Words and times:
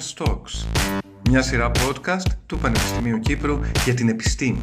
Science 0.00 0.24
Talks, 0.24 0.66
μια 1.28 1.42
σειρά 1.42 1.70
podcast 1.70 2.30
του 2.46 2.58
Πανεπιστημίου 2.58 3.18
Κύπρου 3.18 3.58
για 3.84 3.94
την 3.94 4.08
επιστήμη. 4.08 4.60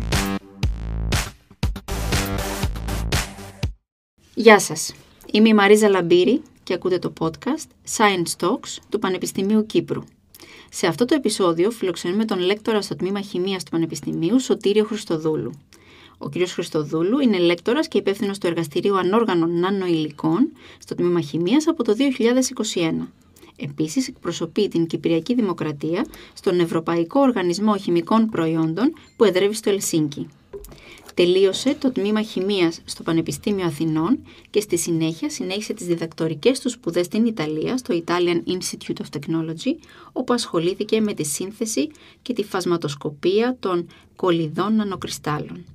Γεια 4.33 4.59
σας, 4.59 4.93
είμαι 5.31 5.49
η 5.49 5.53
Μαρίζα 5.53 5.89
Λαμπύρη 5.89 6.41
και 6.63 6.73
ακούτε 6.73 6.99
το 6.99 7.13
podcast 7.19 7.95
Science 7.97 8.45
Talks 8.45 8.77
του 8.89 8.99
Πανεπιστημίου 8.99 9.65
Κύπρου. 9.65 10.01
Σε 10.69 10.87
αυτό 10.87 11.05
το 11.05 11.15
επεισόδιο 11.15 11.71
φιλοξενούμε 11.71 12.25
τον 12.25 12.39
λέκτορα 12.39 12.81
στο 12.81 12.95
τμήμα 12.95 13.21
Χημίας 13.21 13.63
του 13.63 13.71
Πανεπιστημίου 13.71 14.39
Σωτήριο 14.39 14.83
Χριστοδούλου. 14.83 15.51
Ο 16.17 16.29
κ. 16.29 16.33
Χριστοδούλου 16.47 17.19
είναι 17.19 17.37
λέκτορας 17.37 17.87
και 17.87 17.97
υπεύθυνος 17.97 18.37
του 18.37 18.47
Εργαστηρίου 18.47 18.97
Ανόργανων 18.97 19.59
Νανοηλικών 19.59 20.51
στο 20.77 20.95
τμήμα 20.95 21.21
Χημίας 21.21 21.67
από 21.67 21.83
το 21.83 21.93
2021. 22.73 23.07
Επίσης, 23.59 24.07
εκπροσωπεί 24.07 24.67
την 24.67 24.87
Κυπριακή 24.87 25.33
Δημοκρατία 25.33 26.05
στον 26.33 26.59
Ευρωπαϊκό 26.59 27.19
Οργανισμό 27.19 27.77
Χημικών 27.77 28.29
Προϊόντων 28.29 28.93
που 29.15 29.23
εδρεύει 29.23 29.53
στο 29.53 29.69
Ελσίνκι. 29.69 30.27
Τελείωσε 31.13 31.75
το 31.75 31.91
τμήμα 31.91 32.21
χημίας 32.21 32.81
στο 32.85 33.03
Πανεπιστήμιο 33.03 33.65
Αθηνών 33.65 34.19
και 34.49 34.61
στη 34.61 34.77
συνέχεια 34.77 35.29
συνέχισε 35.29 35.73
τις 35.73 35.85
διδακτορικές 35.85 36.59
του 36.59 36.69
σπουδές 36.69 37.05
στην 37.05 37.25
Ιταλία, 37.25 37.77
στο 37.77 38.01
Italian 38.05 38.41
Institute 38.47 39.01
of 39.01 39.19
Technology, 39.19 39.73
όπου 40.11 40.33
ασχολήθηκε 40.33 41.01
με 41.01 41.13
τη 41.13 41.25
σύνθεση 41.25 41.89
και 42.21 42.33
τη 42.33 42.43
φασματοσκοπία 42.43 43.57
των 43.59 43.87
κολιδών 44.15 44.75
νανοκριστάλλων. 44.75 45.65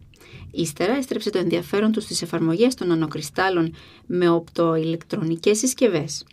Ύστερα 0.50 0.96
έστρεψε 0.96 1.30
το 1.30 1.38
ενδιαφέρον 1.38 1.92
του 1.92 2.00
στις 2.00 2.22
εφαρμογές 2.22 2.74
των 2.74 2.88
νανοκριστάλλων 2.88 3.74
με 4.06 4.28
οπτοηλεκτρονικές 4.28 5.58
συσκευές. 5.58 6.24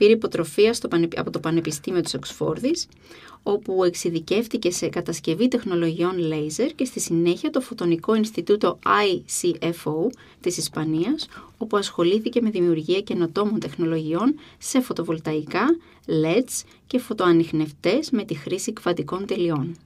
Πήρε 0.00 0.12
υποτροφία 0.12 0.74
στο, 0.74 0.88
από 1.16 1.30
το 1.30 1.38
Πανεπιστήμιο 1.38 2.00
της 2.00 2.14
Οξφόρδης, 2.14 2.88
όπου 3.42 3.84
εξειδικεύτηκε 3.84 4.70
σε 4.70 4.88
κατασκευή 4.88 5.48
τεχνολογιών 5.48 6.18
λέιζερ 6.18 6.74
και 6.74 6.84
στη 6.84 7.00
συνέχεια 7.00 7.50
το 7.50 7.60
Φωτονικό 7.60 8.14
Ινστιτούτο 8.14 8.78
ICFO 8.84 10.10
της 10.40 10.56
Ισπανίας, 10.56 11.28
όπου 11.58 11.76
ασχολήθηκε 11.76 12.40
με 12.40 12.50
δημιουργία 12.50 13.00
καινοτόμων 13.00 13.60
τεχνολογιών 13.60 14.34
σε 14.58 14.80
φωτοβολταϊκά, 14.80 15.76
LEDs 16.06 16.64
και 16.86 16.98
φωτοανιχνευτές 16.98 18.10
με 18.10 18.24
τη 18.24 18.34
χρήση 18.34 18.72
κβαντικών 18.72 19.26
τελειών. 19.26 19.76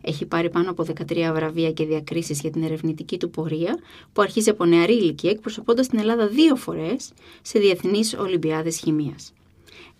Έχει 0.00 0.26
πάρει 0.26 0.50
πάνω 0.50 0.70
από 0.70 0.84
13 1.08 1.30
βραβεία 1.34 1.72
και 1.72 1.84
διακρίσεις 1.84 2.40
για 2.40 2.50
την 2.50 2.62
ερευνητική 2.62 3.16
του 3.16 3.30
πορεία, 3.30 3.78
που 4.12 4.22
αρχίζει 4.22 4.50
από 4.50 4.64
νεαρή 4.64 4.94
ηλικία 4.94 5.30
εκπροσωπώντας 5.30 5.88
την 5.88 5.98
Ελλάδα 5.98 6.26
δύο 6.26 6.56
φορές 6.56 7.12
σε 7.42 7.58
διεθνείς 7.58 8.14
Ολυμπιάδες 8.14 8.76
Χημίας. 8.76 9.32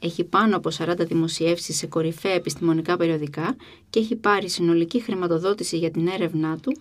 Έχει 0.04 0.24
πάνω 0.24 0.56
από 0.56 0.70
40 0.78 0.94
δημοσιεύσεις 0.98 1.76
σε 1.76 1.86
κορυφαία 1.86 2.32
επιστημονικά 2.32 2.96
περιοδικά 2.96 3.56
και 3.90 3.98
έχει 3.98 4.16
πάρει 4.16 4.48
συνολική 4.48 5.00
χρηματοδότηση 5.00 5.78
για 5.78 5.90
την 5.90 6.06
έρευνά 6.06 6.58
του 6.58 6.76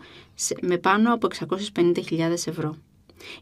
με 0.61 0.77
πάνω 0.77 1.13
από 1.13 1.27
650.000 1.75 2.19
ευρώ. 2.31 2.75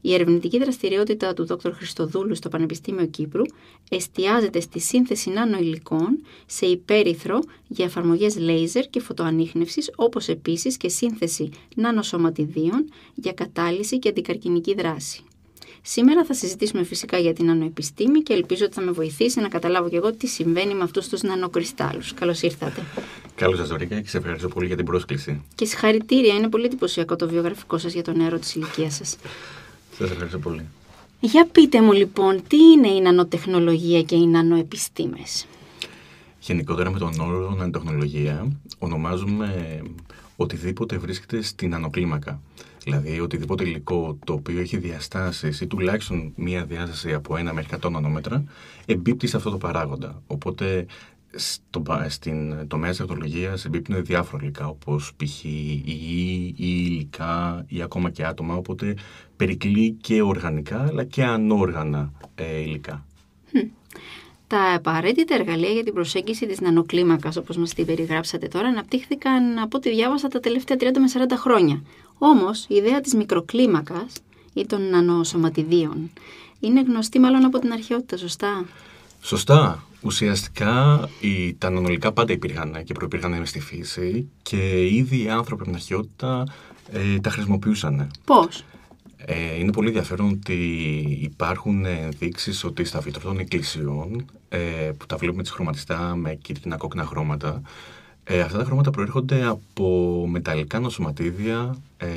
Η 0.02 0.14
ερευνητική 0.14 0.58
δραστηριότητα 0.58 1.34
του 1.34 1.46
Δ. 1.46 1.52
Χριστοδούλου 1.72 2.36
στο 2.36 2.50
Πανεπιστήμιο 2.50 3.06
Κύπρου 3.06 3.44
εστιάζεται 3.90 4.60
στη 4.60 4.80
σύνθεση 4.80 5.30
νανοηλικών 5.30 6.24
σε 6.46 6.66
υπέρυθρο 6.66 7.40
για 7.68 7.86
εφαρμογές 7.86 8.38
λέιζερ 8.38 8.90
και 8.90 9.00
φωτοανίχνευσης, 9.00 9.92
όπως 9.96 10.28
επίσης 10.28 10.78
και 10.78 10.90
σύνθεση 10.90 11.50
νανοσωματιδίων 11.76 12.90
για 13.16 13.34
κατάλυση 13.34 14.00
και 14.00 14.10
αντικαρκυνική 14.10 14.74
δράση. 14.74 15.24
Σήμερα 15.82 16.26
θα 16.26 16.34
συζητήσουμε 16.34 16.84
φυσικά 16.84 17.18
για 17.18 17.34
την 17.34 17.46
νανοεπιστήμη 17.46 18.20
και 18.22 18.34
ελπίζω 18.34 18.66
ότι 18.66 18.74
θα 18.74 18.82
με 18.82 18.92
βοηθήσει 18.92 19.40
να 19.40 19.48
καταλάβω 19.48 19.90
και 19.90 19.96
εγώ 19.96 20.14
τι 20.14 20.28
συμβαίνει 20.28 20.74
με 20.74 20.84
αυτού 20.84 21.10
του 21.10 21.28
νανοκριστάλλους. 21.28 22.14
Καλώς 22.14 22.42
ήρθατε. 22.42 22.82
Καλώς 23.36 23.58
σας 23.58 23.70
βρήκα 23.70 24.02
και 24.02 24.10
σε 24.10 24.18
ευχαριστώ 24.18 24.48
πολύ 24.48 24.68
για 24.68 24.76
την 24.76 24.86
πρόσκληση. 24.86 25.42
Και 25.56 25.66
συγχαρητήρια, 25.66 26.34
είναι 26.34 26.50
πολύ 26.50 26.66
εντυπωσιακό 26.66 27.16
το 27.16 27.28
βιογραφικό 27.28 27.78
σας 27.78 27.94
για 27.94 28.04
τον 28.04 28.18
νεαρό 28.18 28.40
της 28.40 28.56
ηλικία 28.56 28.92
σας. 28.92 29.18
Σας 29.98 30.10
ευχαριστώ 30.12 30.38
πολύ. 30.40 30.66
Για 31.20 31.48
πείτε 31.52 31.82
μου 31.82 31.92
λοιπόν, 31.92 32.42
τι 32.48 32.58
είναι 32.58 32.88
η 32.88 33.02
νανοτεχνολογία 33.02 34.02
και 34.02 34.16
οι 34.16 34.28
νανοεπιστήμες; 34.28 35.46
Γενικότερα 36.40 36.92
με 36.92 37.00
τον 37.00 37.20
όρο 37.20 37.56
νανοτεχνολογία 37.58 38.52
ονομάζουμε 38.80 39.82
οτιδήποτε 40.36 40.98
βρίσκεται 40.98 41.42
στην 41.42 41.74
ανωκλίμακα. 41.74 42.42
Δηλαδή 42.84 43.20
οτιδήποτε 43.20 43.64
υλικό 43.64 44.18
το 44.26 44.34
οποίο 44.34 44.60
έχει 44.60 44.78
διαστάσεις 44.78 45.62
ή 45.62 45.68
τουλάχιστον 45.68 46.34
μία 46.36 46.66
διάσταση 46.66 47.14
από 47.14 47.36
1 47.36 47.52
μέχρι 47.54 47.78
100 47.84 47.92
νανόμετρα 47.92 48.44
εμπίπτει 48.86 49.28
σε 49.28 49.38
αυτό 49.38 49.50
το 49.50 49.58
παράγοντα. 49.58 50.22
Οπότε 50.28 50.86
στο, 51.36 51.84
στην 52.08 52.68
τομέα 52.68 52.90
της 52.90 52.98
τεχνολογίας 53.00 53.66
εμπίπτουν 53.66 54.04
διάφορα 54.06 54.44
υλικά 54.44 54.68
όπως 54.68 55.14
π.χ. 55.18 55.44
η 55.44 55.84
ή 55.86 56.54
υλικά 56.66 57.66
ή 57.68 57.82
ακόμα 57.82 58.10
και 58.10 58.26
άτομα 58.26 58.56
οπότε 58.56 58.96
περικλεί 59.36 59.92
και 59.92 60.22
οργανικά 60.22 60.88
αλλά 60.88 61.04
και 61.04 61.24
ανόργανα 61.24 62.12
ε, 62.36 62.60
υλικά. 62.60 63.06
Τα 64.52 64.74
απαραίτητα 64.76 65.36
εργαλεία 65.36 65.70
για 65.70 65.84
την 65.84 65.94
προσέγγιση 65.94 66.46
της 66.46 66.62
νανοκλίμακας, 66.62 67.38
όπως 67.38 67.58
μας 67.58 67.74
την 67.74 67.86
περιγράψατε 67.86 68.48
τώρα, 68.48 68.68
αναπτύχθηκαν 68.68 69.60
από 69.60 69.78
ό,τι 69.78 69.90
διάβασα 69.90 70.28
τα 70.28 70.40
τελευταία 70.40 70.78
30 70.80 70.84
με 70.84 71.26
40 71.30 71.34
χρόνια. 71.38 71.84
Όμως, 72.24 72.66
η 72.68 72.76
ιδέα 72.76 73.02
της 73.02 73.14
μικροκλίμακας 73.14 74.14
ή 74.54 74.66
των 74.66 74.90
νανοσωματιδίων 74.90 76.10
είναι 76.60 76.82
γνωστή 76.82 77.20
μάλλον 77.20 77.46
από 77.46 77.60
την 77.60 77.72
αρχαιότητα, 77.72 78.18
σωστά; 78.18 78.66
Σωστά. 79.22 79.84
Ουσιαστικά 80.02 81.10
οι, 81.20 81.54
τα 81.54 81.70
νανολικά 81.70 82.12
πάντα 82.12 82.34
υπήρχαν 82.34 82.84
και 82.84 82.94
προϋπήρχαν 82.94 83.46
στη 83.46 83.60
φύση 83.60 84.30
και 84.42 84.88
ήδη 84.88 85.24
οι 85.24 85.30
άνθρωποι 85.30 85.62
από 85.62 85.64
την 85.64 85.74
αρχαιότητα 85.76 86.44
ε, 86.92 87.20
τα 87.20 87.30
χρησιμοποιούσαν. 87.30 88.12
Πώς; 88.26 88.64
Ε, 89.26 89.60
είναι 89.60 89.72
πολύ 89.72 89.88
ενδιαφέρον 89.88 90.30
ότι 90.30 90.54
υπάρχουν 91.22 91.86
ενδείξεις 91.86 92.64
ότι 92.64 92.84
στα 92.84 93.00
βιτρό 93.00 93.22
των 93.22 93.40
εκκλησιών 93.40 94.26
ε, 94.50 94.60
που 94.98 95.06
τα 95.06 95.18
βλέπουμε 95.18 95.42
τις 95.42 95.52
χρωματιστά 95.52 96.16
με 96.16 96.36
κίτρινα 96.36 96.78
κόκκινα 96.78 97.06
χρώματα 97.06 97.62
ε, 98.24 98.40
αυτά 98.40 98.58
τα 98.58 98.64
χρώματα 98.64 98.92
προέρχονται 98.92 99.46
από 99.46 100.26
μεταλλικά 100.30 100.80
νοσοματίδια 100.80 101.76
ε, 101.98 102.08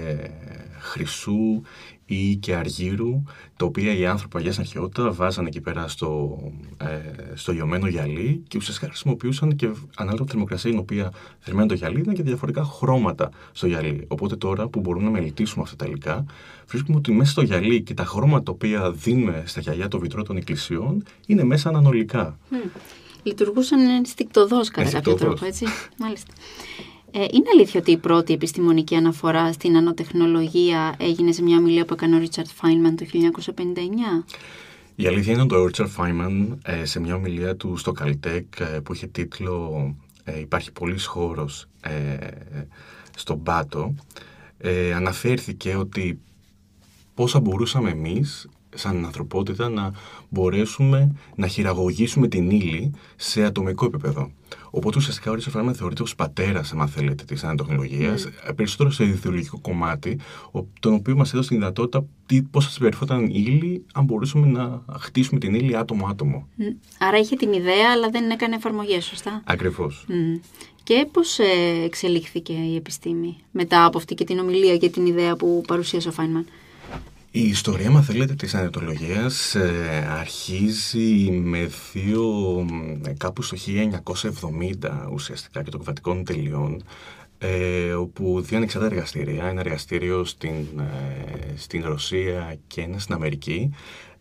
χρυσού 0.78 1.62
ή 2.06 2.37
και 2.37 2.54
αργύρου, 2.54 3.22
τα 3.56 3.65
οποία 3.65 3.94
οι 3.94 4.06
άνθρωποι 4.06 4.37
Αγίας 4.37 4.59
Αρχαιότητα 4.59 5.12
βάζανε 5.12 5.48
εκεί 5.48 5.60
πέρα 5.60 5.88
στο, 5.88 6.38
ε, 6.76 7.34
στο 7.34 7.53
λιωμένο 7.53 7.87
γυαλί 7.87 8.42
και 8.48 8.56
ουσιαστικά 8.59 8.87
χρησιμοποιούσαν 8.87 9.56
και 9.56 9.70
ανάλογα 9.97 10.25
τη 10.25 10.31
θερμοκρασία 10.31 10.70
η 10.70 10.76
οποία 10.76 11.12
θερμαίνει 11.38 11.69
το 11.69 11.75
γυαλί 11.75 12.00
ήταν 12.00 12.15
και 12.15 12.22
διαφορετικά 12.22 12.65
χρώματα 12.65 13.31
στο 13.53 13.66
γυαλί. 13.66 14.04
Οπότε 14.09 14.36
τώρα 14.36 14.69
που 14.69 14.81
μπορούμε 14.81 15.04
να 15.04 15.10
μελετήσουμε 15.10 15.62
αυτά 15.65 15.76
τα 15.76 15.86
υλικά, 15.86 16.25
βρίσκουμε 16.66 16.97
ότι 16.97 17.12
μέσα 17.12 17.31
στο 17.31 17.42
γυαλί 17.42 17.82
και 17.82 17.94
τα 17.94 18.04
χρώματα 18.04 18.42
τα 18.42 18.53
οποία 18.53 18.91
δίνουμε 18.91 19.42
στα 19.47 19.60
γυαλιά 19.60 19.88
των 19.88 20.00
βιτρών 20.00 20.25
των 20.25 20.36
εκκλησιών 20.36 21.04
είναι 21.26 21.44
μέσα 21.44 21.69
ανανολικά. 21.69 22.38
Mm. 22.50 22.54
Λειτουργούσαν 23.24 23.80
ενστικτοδός 23.80 24.68
κατά 24.68 24.90
κάποιο 24.90 25.14
τρόπο, 25.14 25.44
έτσι. 25.44 25.66
Μάλιστα. 25.98 26.32
Ε, 27.10 27.20
είναι 27.20 27.46
αλήθεια 27.54 27.80
ότι 27.80 27.90
η 27.90 27.96
πρώτη 27.96 28.32
επιστημονική 28.32 28.94
αναφορά 28.94 29.52
στην 29.52 29.72
νανοτεχνολογία 29.72 30.94
έγινε 30.98 31.32
σε 31.32 31.42
μια 31.42 31.56
ομιλία 31.56 31.84
που 31.84 31.94
έκανε 31.94 32.16
ο 32.16 32.18
Ρίτσαρτ 32.18 32.48
Φάινμαν 32.54 32.96
το 32.96 33.04
1959. 33.12 34.24
Η 34.94 35.06
αλήθεια 35.06 35.32
είναι 35.32 35.42
ότι 35.42 35.54
ο 35.54 35.64
Ρίτσαρτ 35.64 35.90
Φάινμαν 35.90 36.58
σε 36.82 37.00
μια 37.00 37.14
ομιλία 37.14 37.56
του 37.56 37.76
στο 37.76 37.92
Caltech 38.00 38.44
ε, 38.58 38.64
που 38.84 38.94
είχε 38.94 39.06
τίτλο 39.06 39.94
ε, 40.24 40.41
«Υπάρχει 40.41 40.72
πολύς 40.72 41.06
χώρος 41.06 41.68
στον 43.16 43.42
Πάτο» 43.42 43.94
αναφέρθηκε 44.94 45.74
ότι 45.74 46.20
πόσα 47.14 47.41
μπορούσαμε 47.41 47.91
εμείς 47.91 48.48
σαν 48.74 49.04
ανθρωπότητα 49.04 49.68
να 49.68 49.92
μπορέσουμε 50.28 51.14
να 51.34 51.46
χειραγωγήσουμε 51.46 52.28
την 52.28 52.50
ύλη 52.50 52.92
σε 53.16 53.44
ατομικό 53.44 53.84
επίπεδο. 53.84 54.30
Οπότε 54.71 54.98
ουσιαστικά 54.98 55.30
ο 55.30 55.34
Ρίτσο 55.34 55.50
Φράμεν 55.50 55.74
θεωρείται 55.74 56.03
ω 56.03 56.06
πατέρας, 56.16 56.72
αν 56.72 56.88
θέλετε, 56.88 57.24
της 57.24 57.44
ανατεχνολογίας, 57.44 58.26
mm. 58.26 58.56
περισσότερο 58.56 58.91
σε 58.91 59.04
ιδεολογικό 59.04 59.59
κομμάτι, 59.60 60.18
τον 60.80 60.94
οποίο 60.94 61.16
μας 61.16 61.32
έδωσε 61.32 61.48
τη 61.48 61.54
δυνατότητα 61.54 62.04
πώς 62.50 62.65
θα 62.65 62.71
συμπεριφόταν 62.71 63.26
η 63.26 63.44
ύλη, 63.47 63.84
αν 63.94 64.04
μπορούσαμε 64.04 64.47
να 64.47 64.84
χτίσουμε 64.98 65.41
την 65.41 65.54
ύλη 65.54 65.77
άτομο-άτομο. 65.77 66.48
Mm. 66.59 66.62
Άρα 66.98 67.18
είχε 67.18 67.36
την 67.36 67.53
ιδέα, 67.53 67.92
αλλά 67.92 68.09
δεν 68.10 68.30
έκανε 68.30 68.54
εφαρμογές, 68.54 69.04
σωστά; 69.04 69.42
Ακριβώς. 69.44 70.06
Mm. 70.09 70.41
Και 70.82 71.06
πώς 71.12 71.38
ε, 71.38 71.44
εξελίχθηκε 71.84 72.53
η 72.53 72.77
επιστήμη 72.77 73.36
μετά 73.50 73.84
από 73.84 73.98
αυτή 73.98 74.15
και 74.15 74.24
την 74.24 74.38
ομιλία 74.38 74.77
και 74.77 74.91
την 74.91 75.06
ιδέα 75.06 75.36
που 75.36 75.62
παρουσίασε 75.66 76.09
ο 76.09 76.12
Φάινμαν; 76.12 76.47
Η 77.36 77.48
ιστορία, 77.48 77.91
μας 77.91 78.07
θέλετε, 78.07 78.34
της 78.34 78.54
ανατολογίας 78.54 79.54
ε, 79.54 80.07
αρχίζει 80.10 81.31
με 81.31 81.71
δύο, 81.92 82.25
ε, 83.07 83.13
κάπου 83.16 83.42
στο 83.42 83.57
1970 83.57 85.09
ουσιαστικά 85.13 85.63
και 85.63 85.71
των 85.71 85.81
κβατικών 85.81 86.25
τελειών, 86.25 86.83
ε, 87.39 87.92
όπου 87.92 88.41
δύο 88.41 88.57
ανεξάρτητα 88.57 88.95
εργαστήρια, 88.95 89.45
ένα 89.45 89.60
εργαστήριο 89.60 90.25
στην, 90.25 90.66
ε, 90.78 91.57
στην 91.57 91.84
Ρωσία 91.84 92.59
και 92.66 92.81
ένα 92.81 92.98
στην 92.98 93.15
Αμερική, 93.15 93.71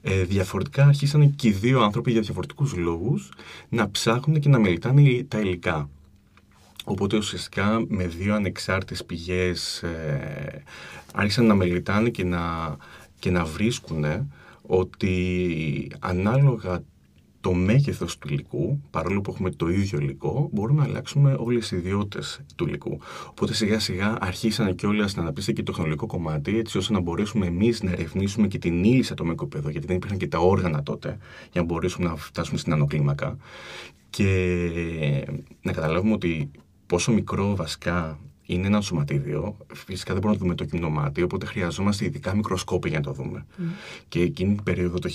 ε, 0.01 0.23
διαφορετικά 0.23 0.85
αρχίσαν 0.85 1.35
και 1.35 1.47
οι 1.47 1.51
δύο 1.51 1.81
άνθρωποι 1.81 2.11
για 2.11 2.21
διαφορετικούς 2.21 2.75
λόγους 2.75 3.31
να 3.69 3.91
ψάχνουν 3.91 4.39
και 4.39 4.49
να 4.49 4.59
μελετάνε 4.59 5.25
τα 5.27 5.39
υλικά. 5.39 5.89
Οπότε 6.85 7.17
ουσιαστικά 7.17 7.85
με 7.87 8.07
δύο 8.07 8.35
ανεξάρτητες 8.35 9.05
πηγές 9.05 9.83
ε, 9.83 10.63
άρχισαν 11.13 11.45
να 11.45 11.55
μελετάνε 11.55 12.09
και 12.09 12.23
να, 12.23 12.75
και 13.23 13.31
να 13.31 13.45
βρίσκουν 13.45 14.05
ότι 14.61 15.91
ανάλογα 15.99 16.83
το 17.41 17.53
μέγεθος 17.53 18.17
του 18.17 18.27
υλικού, 18.27 18.81
παρόλο 18.89 19.21
που 19.21 19.31
έχουμε 19.31 19.49
το 19.49 19.69
ίδιο 19.69 19.99
υλικό, 19.99 20.49
μπορούμε 20.51 20.81
να 20.81 20.87
αλλάξουμε 20.87 21.35
όλες 21.39 21.67
τι 21.67 21.75
ιδιότητες 21.75 22.41
του 22.55 22.67
υλικού. 22.67 22.99
Οπότε 23.29 23.53
σιγά 23.53 23.79
σιγά 23.79 24.17
αρχίσανε 24.21 24.73
κιόλας 24.73 25.15
να 25.15 25.21
αναπτύσσεται 25.21 25.53
και 25.53 25.63
το 25.63 25.71
τεχνολογικό 25.71 26.05
κομμάτι, 26.05 26.57
έτσι 26.57 26.77
ώστε 26.77 26.93
να 26.93 26.99
μπορέσουμε 26.99 27.45
εμείς 27.45 27.83
να 27.83 27.91
ερευνήσουμε 27.91 28.47
και 28.47 28.57
την 28.57 28.83
ύλη 28.83 29.03
σε 29.03 29.13
ατομικό 29.13 29.43
επίπεδο, 29.43 29.69
γιατί 29.69 29.87
δεν 29.87 29.95
υπήρχαν 29.95 30.17
και 30.17 30.27
τα 30.27 30.39
όργανα 30.39 30.83
τότε 30.83 31.17
για 31.51 31.61
να 31.61 31.63
μπορέσουμε 31.63 32.07
να 32.07 32.15
φτάσουμε 32.15 32.57
στην 32.57 32.73
ανοκλίμακα. 32.73 33.37
Και 34.09 35.27
να 35.61 35.71
καταλάβουμε 35.71 36.13
ότι 36.13 36.51
πόσο 36.85 37.11
μικρό 37.11 37.55
βασικά 37.55 38.19
είναι 38.45 38.67
ένα 38.67 38.81
σωματίδιο. 38.81 39.57
Φυσικά 39.73 40.13
δεν 40.13 40.21
μπορούμε 40.21 40.39
να 40.39 40.45
δούμε 40.45 40.55
το 40.55 40.65
κοινό 40.65 40.89
μάτι, 40.89 41.21
οπότε 41.21 41.45
χρειαζόμαστε 41.45 42.05
ειδικά 42.05 42.35
μικροσκόπια 42.35 42.89
για 42.89 42.99
να 42.99 43.05
το 43.05 43.11
δούμε. 43.11 43.45
Mm. 43.57 43.61
Και 44.07 44.21
εκείνη 44.21 44.55
την 44.55 44.63
περίοδο 44.63 44.99
το 44.99 45.09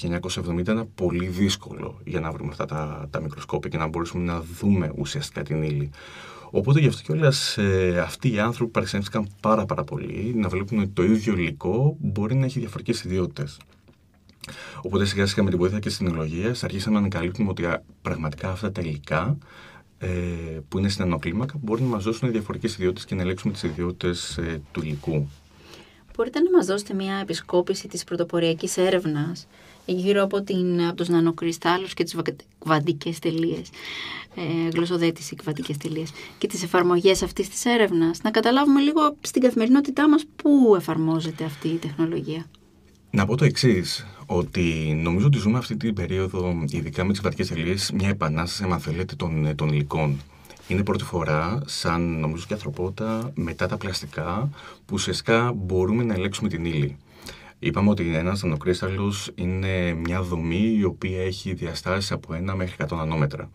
1970 0.55 0.59
ήταν 0.59 0.89
πολύ 0.95 1.27
δύσκολο 1.27 2.01
για 2.05 2.21
να 2.21 2.31
βρούμε 2.31 2.51
αυτά 2.51 2.65
τα, 2.65 3.07
τα 3.11 3.21
μικροσκόπια 3.21 3.71
και 3.71 3.77
να 3.77 3.87
μπορέσουμε 3.87 4.25
να 4.25 4.43
δούμε 4.61 4.93
ουσιαστικά 4.97 5.43
την 5.43 5.63
ύλη. 5.63 5.91
Οπότε 6.51 6.81
γι' 6.81 6.87
αυτό 6.87 7.03
κιόλας 7.03 7.59
ε, 7.59 8.01
αυτοί 8.01 8.33
οι 8.33 8.39
άνθρωποι 8.39 8.71
παρεξενεύτηκαν 8.71 9.29
πάρα, 9.41 9.65
πάρα 9.65 9.85
πολύ 9.85 10.33
να 10.37 10.49
βλέπουν 10.49 10.79
ότι 10.79 10.89
το 10.89 11.03
ίδιο 11.03 11.33
υλικό 11.33 11.97
μπορεί 11.99 12.35
να 12.35 12.45
έχει 12.45 12.59
διαφορετικές 12.59 13.05
ιδιότητες. 13.05 13.59
Οπότε 14.83 15.05
σιγά 15.05 15.27
σιγά 15.27 15.43
με 15.43 15.51
την 15.51 15.59
βοήθεια 15.59 15.79
και 15.79 15.89
της 15.89 15.99
τεχνολογίας 15.99 16.65
αρχίσαμε 16.65 16.95
να 16.95 17.01
ανακαλύπτουμε 17.01 17.51
ότι 17.51 17.67
πραγματικά 18.03 18.51
αυτά 18.51 18.73
τα 18.73 18.81
υλικά 18.81 19.39
ε, 19.99 20.09
που 20.69 20.79
είναι 20.79 20.89
στην 20.89 21.05
ανοκλίμακα 21.05 21.55
μπορεί 21.61 21.83
να 21.83 21.89
μας 21.89 22.05
δώσουν 22.05 22.31
διαφορετικές 22.31 22.75
ιδιότητες 22.75 23.05
και 23.05 23.15
να 23.15 23.23
ελέγξουμε 23.23 23.53
τις 23.53 23.62
ιδιότητες 23.62 24.37
ε, 24.39 24.61
του 24.73 24.81
υλικού. 24.81 25.29
Μπορείτε 26.17 26.41
να 26.41 26.50
μας 26.50 26.67
δώσετε 26.67 26.95
μια 26.95 27.17
επισκόπηση 27.17 27.89
της 27.89 28.05
πρωτοποριακής 28.05 28.77
έρευνας 28.77 29.47
γύρω 29.87 30.23
από, 30.23 30.43
την, 30.43 30.83
από 30.83 30.95
τους 30.97 31.09
νανοκριστάλλους 31.09 31.95
και 31.95 32.05
τις 32.05 32.17
κβαντικές 32.59 33.19
τελείες, 33.19 33.69
ε, 34.35 34.69
γλωσσοδέτηση 34.75 35.35
κβαντικές 35.37 35.77
τελείες 35.77 36.11
και 36.39 36.47
τις 36.47 36.62
εφαρμογές 36.62 37.23
αυτής 37.23 37.49
της 37.49 37.65
έρευνας. 37.65 38.23
Να 38.23 38.31
καταλάβουμε 38.31 38.81
λίγο 38.81 39.17
στην 39.21 39.43
καθημερινότητά 39.43 40.09
μας 40.09 40.25
πού 40.37 40.75
εφαρμόζεται 40.77 41.44
αυτή 41.44 41.69
η 41.69 41.77
τεχνολογία. 41.77 42.47
Να 43.10 43.26
πω 43.26 43.37
το 43.37 43.44
εξής, 43.44 44.06
ότι 44.26 44.99
νομίζω 45.02 45.26
ότι 45.26 45.38
ζούμε 45.38 45.58
αυτή 45.58 45.76
την 45.76 45.94
περίοδο, 45.94 46.64
ειδικά 46.69 47.05
με 47.05 47.10
τις 47.10 47.20
κρατικές 47.20 47.49
τελείε, 47.49 47.75
μια 47.94 48.08
επανάσταση, 48.08 48.72
αν 48.72 48.81
θέλετε, 48.81 49.14
των, 49.14 49.55
των 49.55 49.69
υλικών. 49.69 50.20
Είναι 50.69 50.82
πρώτη 50.82 51.05
φορά, 51.05 51.60
σαν 51.66 52.20
νομίζω 52.20 52.44
και 52.46 52.52
ανθρωπότητα, 52.52 53.31
μετά 53.34 53.66
τα 53.66 53.76
πλαστικά, 53.76 54.50
που 54.87 54.94
ουσιαστικά 54.94 55.52
μπορούμε 55.52 56.05
να 56.05 56.14
ελέγξουμε 56.14 56.49
την 56.49 56.64
ύλη. 56.64 56.96
Είπαμε 57.58 57.90
ότι 57.90 58.14
ένας 58.14 58.43
νανοκρίσταλο 58.43 59.12
είναι 59.34 59.93
μια 59.93 60.22
δομή 60.22 60.76
η 60.78 60.84
οποία 60.84 61.22
έχει 61.22 61.55
διαστάσεις 61.55 62.12
από 62.12 62.34
1 62.50 62.55
μέχρι 62.55 62.76
100 62.88 62.96
νανόμετρα. 62.96 63.50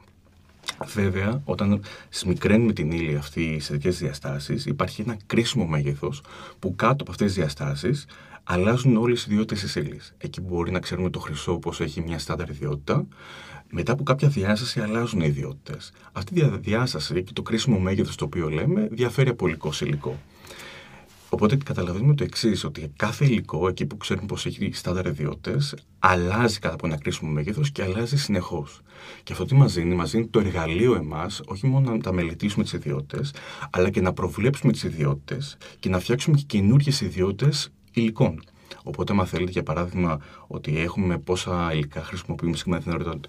Βέβαια, 0.86 1.42
όταν 1.46 1.82
смικραίνουμε 2.10 2.74
την 2.74 2.92
ύλη 2.92 3.16
αυτή 3.16 3.60
σε 3.60 3.72
τέτοιες 3.72 3.98
διαστάσεις, 3.98 4.66
υπάρχει 4.66 5.02
ένα 5.02 5.18
κρίσιμο 5.26 5.66
μέγεθος 5.66 6.22
που 6.60 6.76
κάτω 6.76 7.04
από 7.04 7.12
αυτές 7.12 7.28
τις 7.28 7.36
διαστάσεις 7.36 8.06
αλλάζουν 8.44 8.98
όλες 8.98 9.22
οι 9.22 9.26
ιδιότητες 9.30 9.62
της 9.62 9.76
ύλης. 9.76 10.14
Εκεί 10.18 10.42
μπορεί 10.42 10.72
να 10.72 10.80
ξέρουμε 10.80 11.10
το 11.10 11.20
χρυσό 11.20 11.58
πώς 11.58 11.82
έχει 11.82 12.02
μια 12.02 12.20
στάνταρ 12.20 12.50
ιδιότητα. 12.50 13.08
Μετά 13.72 13.92
από 13.92 14.04
κάποια 14.04 14.28
διάσταση 14.28 14.80
αλλάζουν 14.80 15.22
οι 15.22 15.26
ιδιότητες. 15.28 15.92
Αυτή 16.12 16.40
η 16.40 16.52
διάσταση 16.60 17.24
και 17.24 17.34
το 17.34 17.42
κρίσιμο 17.42 17.80
μέγεθος 17.80 18.16
το 18.16 18.26
οποίο 18.26 18.50
λέμε 18.50 18.88
διαφέρει 18.92 19.30
από 19.30 19.48
υλικό 19.48 19.72
σε 19.72 19.86
υλικό. 19.86 20.20
Οπότε 21.34 21.56
καταλαβαίνουμε 21.56 22.16
το 22.16 22.24
εξής, 22.24 22.64
ότι 22.64 22.92
κάθε 22.96 23.26
υλικό, 23.26 23.68
εκεί 23.68 23.86
που 23.86 23.98
ξέρουμε 23.98 24.26
πως 24.26 24.46
έχει 24.46 24.72
στάνταρ 24.74 25.06
ιδιότητες, 25.06 25.76
αλλάζει 26.00 26.60
κατά 26.60 26.74
από 26.74 26.88
ένα 26.88 26.98
κρίσιμο 26.98 27.32
μέγεθος 27.32 27.72
και 27.72 27.84
αλλάζει 27.84 28.18
συνεχώς. 28.18 28.82
Και 29.24 29.32
αυτό 29.32 29.46
τι 29.46 29.56
μας 29.56 29.74
δίνει, 29.74 29.96
μας 29.96 30.12
δίνει 30.12 30.28
το 30.28 30.40
εργαλείο 30.40 30.96
εμάς, 30.96 31.42
όχι 31.46 31.68
μόνο 31.68 31.92
να 31.92 31.98
τα 31.98 32.12
μελετήσουμε 32.12 32.64
τις 32.64 32.74
ιδιότητες, 32.74 33.34
αλλά 33.70 33.90
και 33.90 34.02
να 34.02 34.14
προβλέψουμε 34.14 34.72
τις 34.72 34.84
ιδιότητες 34.84 35.58
και 35.80 35.90
να 35.90 36.00
φτιάξουμε 36.00 36.38
και 36.38 36.44
καινούργιες 36.48 37.02
ιδιότητες 37.02 37.72
υλικών. 37.94 38.44
Οπότε, 38.84 39.14
αν 39.14 39.26
θέλετε, 39.26 39.52
για 39.52 39.64
παράδειγμα, 39.64 40.20
ότι 40.48 40.80
έχουμε 40.80 41.18
πόσα 41.18 41.74
υλικά 41.74 42.04
χρησιμοποιούμε 42.04 42.56
στην 42.56 42.80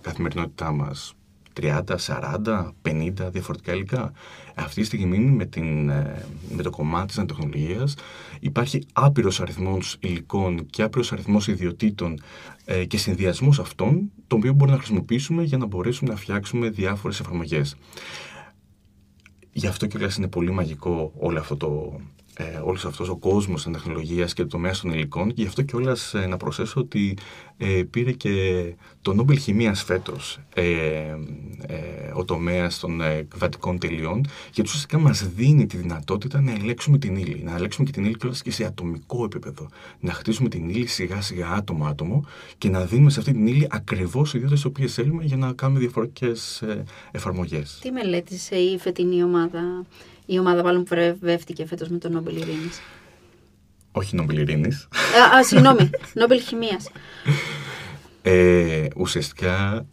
καθημερινότητά 0.00 0.72
μας, 0.72 1.14
30, 1.60 1.98
40, 1.98 2.74
50 2.82 3.30
διαφορετικά 3.30 3.72
υλικά. 3.72 4.12
Αυτή 4.54 4.80
τη 4.80 4.86
στιγμή 4.86 5.18
με, 5.18 5.44
την, 5.44 5.88
ε, 5.88 6.26
με 6.56 6.62
το 6.62 6.70
κομμάτι 6.70 7.06
της 7.06 7.24
τεχνολογίας 7.26 7.94
υπάρχει 8.40 8.86
άπειρος 8.92 9.40
αριθμός 9.40 9.96
υλικών 10.00 10.66
και 10.66 10.82
άπειρος 10.82 11.12
αριθμός 11.12 11.48
ιδιωτήτων 11.48 12.20
ε, 12.64 12.84
και 12.84 12.96
συνδυασμός 12.96 13.58
αυτών, 13.58 14.10
το 14.26 14.36
οποίο 14.36 14.52
μπορούμε 14.52 14.76
να 14.76 14.82
χρησιμοποιήσουμε 14.82 15.42
για 15.42 15.58
να 15.58 15.66
μπορέσουμε 15.66 16.10
να 16.10 16.16
φτιάξουμε 16.16 16.68
διάφορες 16.68 17.20
εφαρμογές. 17.20 17.76
Γι' 19.52 19.66
αυτό 19.66 19.86
και 19.86 20.08
είναι 20.18 20.28
πολύ 20.28 20.50
μαγικό 20.50 21.12
όλο 21.18 21.38
αυτό 21.38 21.56
το, 21.56 22.00
ε, 22.36 22.58
όλος 22.64 22.84
αυτός 22.84 23.08
ο 23.08 23.16
κόσμος 23.16 23.62
της 23.62 23.72
τεχνολογίας 23.72 24.32
και 24.32 24.42
το 24.42 24.48
τομέας 24.48 24.80
των 24.80 24.92
υλικών 24.92 25.28
και 25.28 25.42
γι' 25.42 25.46
αυτό 25.46 25.62
και 25.62 25.76
όλας 25.76 26.14
ε, 26.14 26.26
να 26.26 26.36
προσθέσω 26.36 26.80
ότι 26.80 27.16
ε, 27.56 27.82
πήρε 27.90 28.12
και 28.12 28.30
το 29.02 29.14
Νόμπελ 29.14 29.38
Χημίας 29.38 29.82
φέτος 29.82 30.38
ε, 30.54 30.62
ε, 31.66 32.10
ο 32.14 32.24
τομέας 32.24 32.78
των 32.78 33.00
ε, 33.00 33.26
κβατικών 33.28 33.78
τελειών 33.78 34.26
γιατί 34.44 34.68
ουσιαστικά 34.68 34.98
μας 34.98 35.28
δίνει 35.28 35.66
τη 35.66 35.76
δυνατότητα 35.76 36.40
να 36.40 36.52
ελέγξουμε 36.52 36.98
την 36.98 37.16
ύλη, 37.16 37.42
να 37.44 37.54
ελέγξουμε 37.54 37.86
και 37.86 37.92
την 37.92 38.04
ύλη 38.04 38.16
και 38.42 38.50
σε 38.50 38.64
ατομικό 38.64 39.24
επίπεδο, 39.24 39.68
να 40.00 40.12
χτίσουμε 40.12 40.48
την 40.48 40.68
ύλη 40.68 40.86
σιγά 40.86 41.20
σιγά 41.20 41.48
άτομο 41.48 41.86
άτομο 41.86 42.24
και 42.58 42.68
να 42.68 42.84
δίνουμε 42.84 43.10
σε 43.10 43.20
αυτή 43.20 43.32
την 43.32 43.46
ύλη 43.46 43.66
ακριβώς 43.70 44.34
οι 44.34 44.36
ιδιότητες 44.36 44.62
τις 44.62 44.70
οποίες 44.70 44.94
θέλουμε 44.94 45.24
για 45.24 45.36
να 45.36 45.52
κάνουμε 45.52 45.78
διαφορετικές 45.80 46.62
ε, 46.62 46.84
εφαρμογές. 47.10 47.78
Τι 47.82 47.90
μελέτησε 47.90 48.56
η 48.56 48.78
φετινή 48.78 49.22
ομάδα; 49.22 49.86
Η 50.26 50.38
ομάδα 50.38 50.62
μάλλον 50.62 50.82
που 50.82 50.94
βραβεύτηκε 50.94 51.66
φέτος 51.66 51.88
με 51.88 51.98
τον 51.98 52.12
Νόμπελ 52.12 52.36
Ειρήνης. 52.36 52.80
Όχι 53.92 54.16
Νόμπελ 54.16 54.38
Ειρήνης. 54.38 54.88
Α, 55.36 55.44
συγγνώμη. 55.44 55.90
Νόμπελ 56.14 56.40
Χημίας. 56.40 56.90
Ε, 58.22 58.86
ουσιαστικά, 58.96 59.86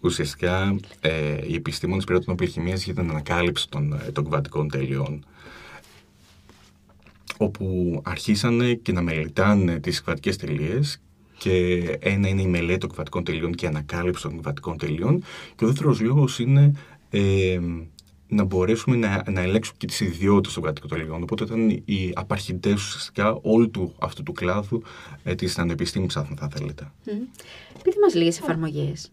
ουσιαστικά 0.00 0.76
ε, 1.00 1.36
οι 1.46 1.54
επιστήμονες 1.54 2.04
πήραν 2.04 2.24
τον 2.24 2.34
Νόμπελ 2.36 2.52
Χημίας 2.52 2.84
για 2.84 2.94
την 2.94 3.10
ανακάλυψη 3.10 3.68
των, 3.68 3.92
ε, 3.92 4.10
των 4.10 4.24
κβαντικών 4.24 4.68
τελειών 4.68 5.24
όπου 7.36 8.00
αρχίσανε 8.04 8.74
και 8.74 8.92
να 8.92 9.02
μελετάνε 9.02 9.78
τις 9.78 10.02
κβατικές 10.02 10.36
τελείες 10.36 11.00
και 11.38 11.76
ένα 12.00 12.28
είναι 12.28 12.42
η 12.42 12.46
μελέτη 12.46 12.78
των 12.78 12.88
κβατικών 12.88 13.24
τελειών 13.24 13.54
και 13.54 13.64
η 13.64 13.68
ανακάλυψη 13.68 14.22
των 14.22 14.40
κβατικών 14.40 14.78
τελειών 14.78 15.24
και 15.56 15.64
ο 15.64 15.66
δεύτερος 15.66 16.00
λόγος 16.00 16.38
είναι 16.38 16.72
ε, 17.10 17.58
να 18.28 18.44
μπορέσουμε 18.44 18.96
να, 18.96 19.22
να 19.30 19.40
ελέγξουμε 19.40 19.76
και 19.78 19.86
τις 19.86 20.00
ιδιότητες 20.00 20.52
των 20.52 20.62
κατοικιών. 20.62 21.22
Οπότε 21.22 21.44
ήταν 21.44 21.68
οι 21.84 22.12
απαρχητέ 22.14 22.72
ουσιαστικά 22.72 23.38
όλου 23.42 23.70
του, 23.70 23.94
αυτού 23.98 24.22
του 24.22 24.32
κλάδου 24.32 24.82
ε, 25.22 25.34
της 25.34 25.58
ανεπιστήμης, 25.58 26.16
αν 26.16 26.36
θα 26.38 26.48
θέλετε. 26.48 26.92
Mm. 27.06 27.10
Πείτε 27.82 27.96
μας 28.02 28.14
λίγες 28.14 28.38
εφαρμογές 28.38 29.10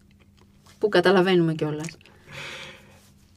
που 0.78 0.88
καταλαβαίνουμε 0.88 1.54
κιόλας. 1.54 1.96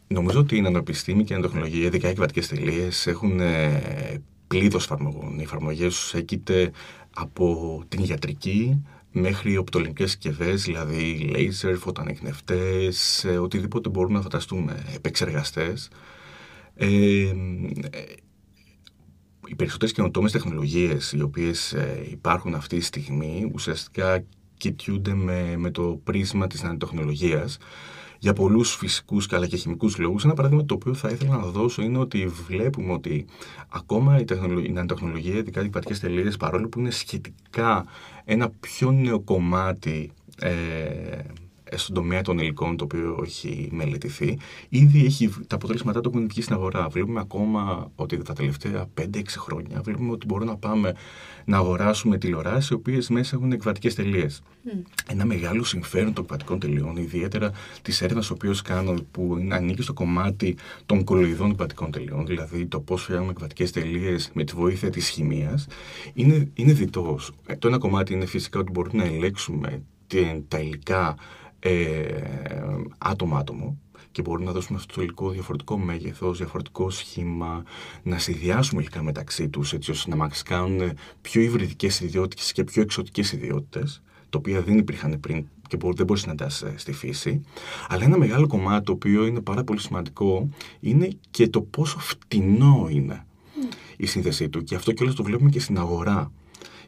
Νομίζω 0.07 0.39
ότι 0.39 0.55
η 0.57 0.61
νανοπιστήμη 0.61 1.23
και 1.23 1.33
η 1.33 1.35
νανοτεχνολογία, 1.35 1.85
ειδικά 1.85 2.09
οι 2.09 2.13
κυβατικέ 2.13 2.41
τελείες, 2.41 3.07
έχουν 3.07 3.39
ε, 3.39 4.21
πλήθος 4.47 4.83
εφαρμογών. 4.83 5.39
Οι 5.39 5.41
εφαρμογές 5.41 6.09
του 6.11 6.17
έγκυται 6.17 6.71
από 7.15 7.83
την 7.87 8.03
ιατρική 8.03 8.83
μέχρι 9.11 9.57
οπτολινικές 9.57 10.09
συσκευέ, 10.09 10.53
δηλαδή 10.53 11.29
λέιζερ, 11.31 11.77
φωτανεκνευτές, 11.77 13.23
ε, 13.23 13.37
οτιδήποτε 13.37 13.89
μπορούμε 13.89 14.15
να 14.17 14.21
φανταστούμε, 14.21 14.83
επεξεργαστές. 14.95 15.89
Ε, 16.75 17.33
οι 19.47 19.55
περισσότερες 19.55 19.93
καινοτόμες 19.93 20.31
τεχνολογίες 20.31 21.11
οι 21.11 21.21
οποίες 21.21 21.73
ε, 21.73 22.07
υπάρχουν 22.11 22.55
αυτή 22.55 22.77
τη 22.77 22.83
στιγμή 22.83 23.51
ουσιαστικά 23.53 24.23
κοιτιούνται 24.57 25.13
με, 25.13 25.57
με 25.57 25.71
το 25.71 25.99
πρίσμα 26.03 26.47
της 26.47 26.63
νανοτεχνολογίας 26.63 27.57
για 28.19 28.33
πολλούς 28.33 28.75
φυσικούς 28.75 29.27
αλλά 29.31 29.47
και 29.47 29.57
χημικούς 29.57 29.97
λόγους. 29.97 30.23
Ένα 30.23 30.33
παράδειγμα 30.33 30.65
το 30.65 30.73
οποίο 30.73 30.93
θα 30.93 31.09
ήθελα 31.09 31.37
να 31.37 31.45
δώσω 31.45 31.81
είναι 31.81 31.97
ότι 31.97 32.27
βλέπουμε 32.27 32.93
ότι 32.93 33.25
ακόμα 33.69 34.19
η, 34.19 34.23
τεχνολογία, 34.23 34.69
η 34.69 34.73
νανοτεχνολογία, 34.73 35.37
ειδικά 35.37 35.63
οι 35.63 35.69
πατικέ 35.69 35.99
τελείες, 35.99 36.37
παρόλο 36.37 36.67
που 36.67 36.79
είναι 36.79 36.91
σχετικά 36.91 37.85
ένα 38.25 38.49
πιο 38.59 38.91
νέο 38.91 39.19
κομμάτι 39.19 40.11
ε, 40.39 40.51
στον 41.75 41.95
τομέα 41.95 42.21
των 42.21 42.39
υλικών, 42.39 42.77
το 42.77 42.83
οποίο 42.83 43.21
έχει 43.25 43.69
μελετηθεί. 43.71 44.37
Ήδη 44.69 45.05
έχει, 45.05 45.29
τα 45.47 45.55
αποτελέσματά 45.55 46.01
του 46.01 46.11
έχουν 46.13 46.27
βγει 46.27 46.41
στην 46.41 46.55
αγορά. 46.55 46.87
Βλέπουμε 46.89 47.19
ακόμα 47.19 47.91
ότι 47.95 48.17
τα 48.17 48.33
τελευταία 48.33 48.87
5-6 49.01 49.05
χρόνια 49.27 49.81
βλέπουμε 49.81 50.11
ότι 50.11 50.25
μπορούμε 50.25 50.51
να 50.51 50.57
πάμε 50.57 50.93
να 51.45 51.57
αγοράσουμε 51.57 52.17
τηλεοράσεις, 52.17 52.69
οι 52.69 52.73
οποίες 52.73 53.09
μέσα 53.09 53.35
έχουν 53.35 53.51
εκβατικές 53.51 53.95
τελείες. 53.95 54.41
Ένα 55.07 55.25
μεγάλο 55.25 55.63
συμφέρον 55.63 56.13
των 56.13 56.23
εκβατικών 56.23 56.59
τελειών, 56.59 56.97
ιδιαίτερα 56.97 57.51
της 57.81 58.01
έρευνας 58.01 58.29
ο 58.29 58.33
οποίος 58.33 58.61
κάνω, 58.61 58.93
που 59.11 59.47
ανήκει 59.49 59.81
στο 59.81 59.93
κομμάτι 59.93 60.57
των 60.85 61.03
κολοειδών 61.03 61.51
εκβατικών 61.51 61.91
τελειών, 61.91 62.25
δηλαδή 62.25 62.65
το 62.65 62.79
πώς 62.79 63.03
φτιάχνουμε 63.03 63.31
εκβατικές 63.31 63.71
τελείες 63.71 64.31
με 64.33 64.43
τη 64.43 64.53
βοήθεια 64.55 64.89
της 64.89 65.09
χημίας, 65.09 65.67
είναι, 66.13 66.49
είναι 66.53 66.73
διτός. 66.73 67.31
Ε, 67.45 67.55
το 67.55 67.67
ένα 67.67 67.77
κομμάτι 67.77 68.13
είναι 68.13 68.25
φυσικά 68.25 68.59
ότι 68.59 68.71
μπορούμε 68.71 69.03
να 69.03 69.09
ελέγξουμε 69.09 69.81
τα 70.47 70.59
υλικά 70.59 71.09
ε, 71.09 71.48
άτομο-άτομο 72.97 73.77
και 74.11 74.21
μπορούμε 74.21 74.45
να 74.45 74.51
δώσουμε 74.51 74.77
αυτό 74.77 74.93
το 74.93 75.01
υλικό 75.01 75.29
διαφορετικό 75.29 75.77
μέγεθος, 75.77 76.37
διαφορετικό 76.37 76.89
σχήμα, 76.89 77.63
να 78.03 78.17
συνδυάσουμε 78.17 78.81
υλικά 78.81 79.03
μεταξύ 79.03 79.49
τους 79.49 79.73
έτσι 79.73 79.91
ώστε 79.91 80.09
να 80.09 80.15
μας 80.15 80.43
κάνουν 80.43 80.91
πιο 81.21 81.41
υβριδικές 81.41 81.99
ιδιότητες 81.99 82.51
και 82.51 82.63
πιο 82.63 82.81
εξωτικές 82.81 83.31
ιδιότητες, 83.31 84.01
τα 84.29 84.37
οποία 84.37 84.61
δεν 84.61 84.77
υπήρχαν 84.77 85.19
πριν 85.19 85.45
και 85.67 85.77
δεν 85.95 86.05
μπορείς 86.05 86.25
να 86.25 86.35
τα 86.35 86.49
στη 86.75 86.91
φύση. 86.91 87.41
Αλλά 87.87 88.03
ένα 88.03 88.17
μεγάλο 88.17 88.47
κομμάτι 88.47 88.85
το 88.85 88.91
οποίο 88.91 89.25
είναι 89.25 89.41
πάρα 89.41 89.63
πολύ 89.63 89.79
σημαντικό 89.79 90.49
είναι 90.79 91.09
και 91.31 91.47
το 91.47 91.61
πόσο 91.61 91.99
φτηνό 91.99 92.87
είναι 92.89 93.25
η 93.97 94.05
σύνθεσή 94.05 94.49
του. 94.49 94.63
Και 94.63 94.75
αυτό 94.75 94.91
κιόλας 94.91 95.15
το 95.15 95.23
βλέπουμε 95.23 95.49
και 95.49 95.59
στην 95.59 95.77
αγορά. 95.77 96.31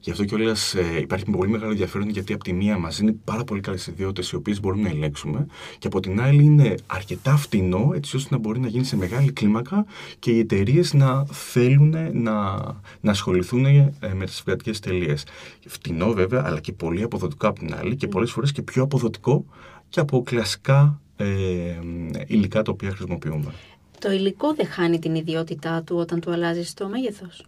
Γι' 0.03 0.11
αυτό 0.11 0.25
κιόλα 0.25 0.55
ε, 0.75 0.99
υπάρχει 0.99 1.25
πολύ 1.25 1.49
μεγάλο 1.49 1.71
ενδιαφέρον 1.71 2.09
γιατί 2.09 2.33
από 2.33 2.43
τη 2.43 2.53
μία 2.53 2.77
μας 2.77 2.99
είναι 2.99 3.15
πάρα 3.23 3.43
πολύ 3.43 3.61
καλές 3.61 3.87
ιδιότητες 3.87 4.31
οι 4.31 4.35
οποίες 4.35 4.59
μπορούμε 4.59 4.81
να 4.81 4.89
ελέγξουμε 4.89 5.45
και 5.79 5.87
από 5.87 5.99
την 5.99 6.21
άλλη 6.21 6.43
είναι 6.43 6.75
αρκετά 6.85 7.37
φτηνό 7.37 7.91
έτσι 7.95 8.15
ώστε 8.15 8.29
να 8.31 8.37
μπορεί 8.37 8.59
να 8.59 8.67
γίνει 8.67 8.83
σε 8.83 8.95
μεγάλη 8.95 9.31
κλίμακα 9.31 9.85
και 10.19 10.31
οι 10.31 10.39
εταιρείες 10.39 10.93
να 10.93 11.25
θέλουν 11.25 11.95
να, 12.11 12.57
να 13.01 13.11
ασχοληθούν 13.11 13.65
ε, 13.65 13.93
με 14.13 14.25
τις 14.25 14.41
φυγατικέ 14.41 14.79
τελείες. 14.79 15.23
Φτηνό 15.67 16.11
βέβαια, 16.11 16.43
αλλά 16.45 16.59
και 16.59 16.71
πολύ 16.71 17.03
αποδοτικό 17.03 17.47
από 17.47 17.59
την 17.59 17.75
άλλη 17.75 17.95
και 17.95 18.07
πολλές 18.07 18.31
φορές 18.31 18.51
και 18.51 18.61
πιο 18.61 18.83
αποδοτικό 18.83 19.45
και 19.89 19.99
από 19.99 20.23
κλασικά 20.23 21.01
ε, 21.17 21.25
υλικά 22.27 22.61
τα 22.61 22.71
οποία 22.71 22.89
χρησιμοποιούμε. 22.89 23.53
Το 23.99 24.11
υλικό 24.11 24.53
δεν 24.53 24.67
χάνει 24.67 24.99
την 24.99 25.15
ιδιότητά 25.15 25.83
του 25.83 25.95
όταν 25.95 26.19
του 26.19 26.31
αλλάζει 26.31 26.73
το 26.73 26.87
μέγεθος; 26.87 27.43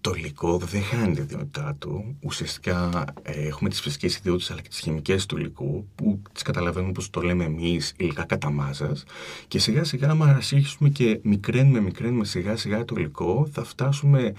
Το 0.00 0.14
υλικό 0.16 0.58
δεν 0.58 0.82
χάνει 0.82 1.14
τη 1.14 1.20
ιδιότητά 1.20 1.76
του. 1.78 2.16
Ουσιαστικά 2.20 3.04
ε, 3.22 3.46
έχουμε 3.46 3.70
τις 3.70 3.80
φυσικές 3.80 4.16
ιδιότητες 4.16 4.50
αλλά 4.50 4.60
και 4.60 4.68
τις 4.68 4.78
χημικές 4.78 5.26
του 5.26 5.36
υλικού 5.36 5.86
που 5.94 6.22
τις 6.32 6.42
καταλαβαίνουμε 6.42 6.90
όπως 6.90 7.10
το 7.10 7.20
λέμε 7.20 7.44
εμείς 7.44 7.94
υλικά 7.96 8.24
κατά 8.24 8.50
μάζας. 8.50 9.04
Και 9.48 9.58
σιγά 9.58 9.84
σιγά, 9.84 10.10
άμα 10.10 10.26
αρχίσουμε 10.26 10.88
και 10.88 11.20
μικραίνουμε, 11.22 11.80
μικραίνουμε 11.80 12.24
σιγά 12.24 12.56
σιγά 12.56 12.84
το 12.84 12.94
υλικό, 12.98 13.48
θα 13.52 13.64
φτάσουμε 13.64 14.32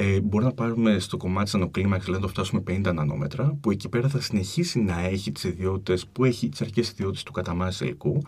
ε, 0.00 0.20
μπορούμε 0.20 0.50
να 0.50 0.54
πάρουμε 0.54 0.98
στο 0.98 1.16
κομμάτι 1.16 1.50
τη 1.50 1.58
ανοκλίμαξη, 1.58 2.04
δηλαδή 2.04 2.22
να 2.22 2.32
το 2.32 2.32
φτάσουμε 2.32 2.62
50 2.68 2.94
νανόμετρα, 2.94 3.56
που 3.60 3.70
εκεί 3.70 3.88
πέρα 3.88 4.08
θα 4.08 4.20
συνεχίσει 4.20 4.80
να 4.80 5.00
έχει 5.00 5.32
τις 5.32 5.44
ιδιότητες 5.44 6.06
που 6.06 6.24
έχει 6.24 6.48
τις 6.48 6.60
αρχικέ 6.60 6.80
ιδιότητες 6.80 7.22
του 7.22 7.32
καταμάζη 7.32 7.84
υλικού. 7.84 8.22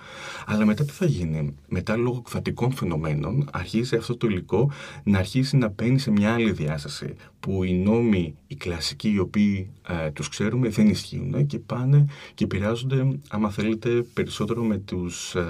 Αλλά 0.47 0.65
μετά 0.65 0.85
τι 0.85 0.93
θα 0.93 1.07
γίνει, 1.07 1.55
μετά 1.69 1.97
λόγω 1.97 2.21
κβατικών 2.23 2.73
φαινομένων, 2.73 3.49
αρχίζει 3.53 3.97
αυτό 3.97 4.17
το 4.17 4.27
υλικό 4.27 4.71
να 5.05 5.19
αρχίσει 5.19 5.57
να 5.57 5.71
παίρνει 5.71 5.99
σε 5.99 6.11
μια 6.11 6.35
άλλη 6.35 6.53
διάσταση. 6.53 7.15
Που 7.41 7.65
οι 7.65 7.73
νόμοι, 7.73 8.35
οι 8.47 8.55
κλασικοί, 8.55 9.11
οι 9.11 9.19
οποίοι 9.19 9.71
ε, 9.89 10.11
τους 10.11 10.29
ξέρουμε, 10.29 10.69
δεν 10.69 10.89
ισχύουν 10.89 11.47
και 11.47 11.59
πάνε 11.59 12.07
και 12.35 12.45
επηρεάζονται, 12.45 13.19
άμα 13.29 13.51
θέλετε, 13.51 13.91
περισσότερο 14.13 14.63
με 14.63 14.79
τους 14.79 15.35
ε, 15.35 15.43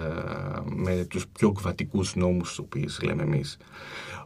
με 0.64 1.04
τους 1.04 1.26
πιο 1.26 1.52
κβατικού 1.52 2.04
νόμους, 2.14 2.48
τους 2.48 2.58
οποίους 2.58 3.02
λέμε 3.02 3.22
εμείς. 3.22 3.58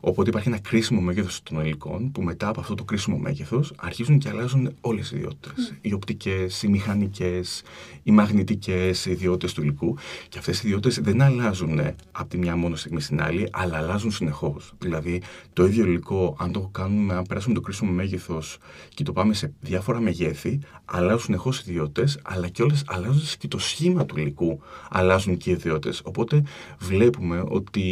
Οπότε 0.07 0.29
υπάρχει 0.29 0.49
ένα 0.49 0.59
κρίσιμο 0.59 1.01
μέγεθος 1.01 1.43
των 1.43 1.61
υλικών 1.61 2.13
που 2.13 2.23
μετά 2.23 2.49
από 2.49 2.61
αυτό 2.61 2.75
το 2.75 2.85
κρίσιμο 2.85 3.17
μέγεθος 3.17 3.73
αρχίζουν 3.77 4.19
και 4.19 4.29
αλλάζουν 4.29 4.75
όλες 4.81 5.11
οι 5.11 5.17
ιδιότητες. 5.17 5.73
Mm. 5.73 5.79
Οι 5.81 5.93
οπτικές, 5.93 6.63
οι 6.63 6.69
μηχανικές, 6.69 7.63
οι 8.03 8.11
μαγνητικές 8.11 9.07
ιδιότητες 9.07 9.53
του 9.53 9.63
υλικού. 9.63 9.97
Και 10.29 10.39
αυτές 10.39 10.63
οι 10.63 10.67
ιδιότητες 10.67 11.01
δεν 11.01 11.23
αλλάζουν 11.23 11.81
από 12.13 12.29
τη 12.29 12.39
μια 12.39 12.57
μόνο 12.57 12.77
στιγμή 12.77 13.01
στην 13.01 13.23
άλλη, 13.23 13.49
αλλά 13.53 13.77
αλλάζουν 13.77 14.11
συνεχώς. 14.11 14.73
Δηλαδή 14.79 15.23
το 15.53 15.67
ίδιο 15.67 15.85
υλικό, 15.85 16.37
αν 16.39 16.53
το 16.53 16.69
κάνουμε, 16.73 17.15
αν 17.15 17.25
περάσουμε 17.29 17.55
το 17.55 17.61
κρίσιμο 17.61 17.93
μέγεθος 17.93 18.59
και 18.89 19.03
το 19.03 19.13
πάμε 19.13 19.35
σε 19.35 19.53
διάφορα 19.61 20.01
μεγέθη, 20.01 20.59
αλλάζουν 20.85 21.21
συνεχώς 21.21 21.59
οι 21.59 21.65
ιδιότητες, 21.69 22.19
αλλά 22.23 22.49
και 22.49 22.63
όλε 22.63 22.75
αλλάζουν 22.87 23.23
και 23.39 23.49
το 23.49 23.59
σχήμα 23.59 24.07
του 24.07 24.19
υλικού 24.19 24.61
αλλάζουν 24.91 25.37
και 25.37 25.51
οι 25.51 25.53
ιδιότητες. 25.53 26.01
Οπότε 26.05 26.43
βλέπουμε 26.79 27.45
ότι 27.49 27.83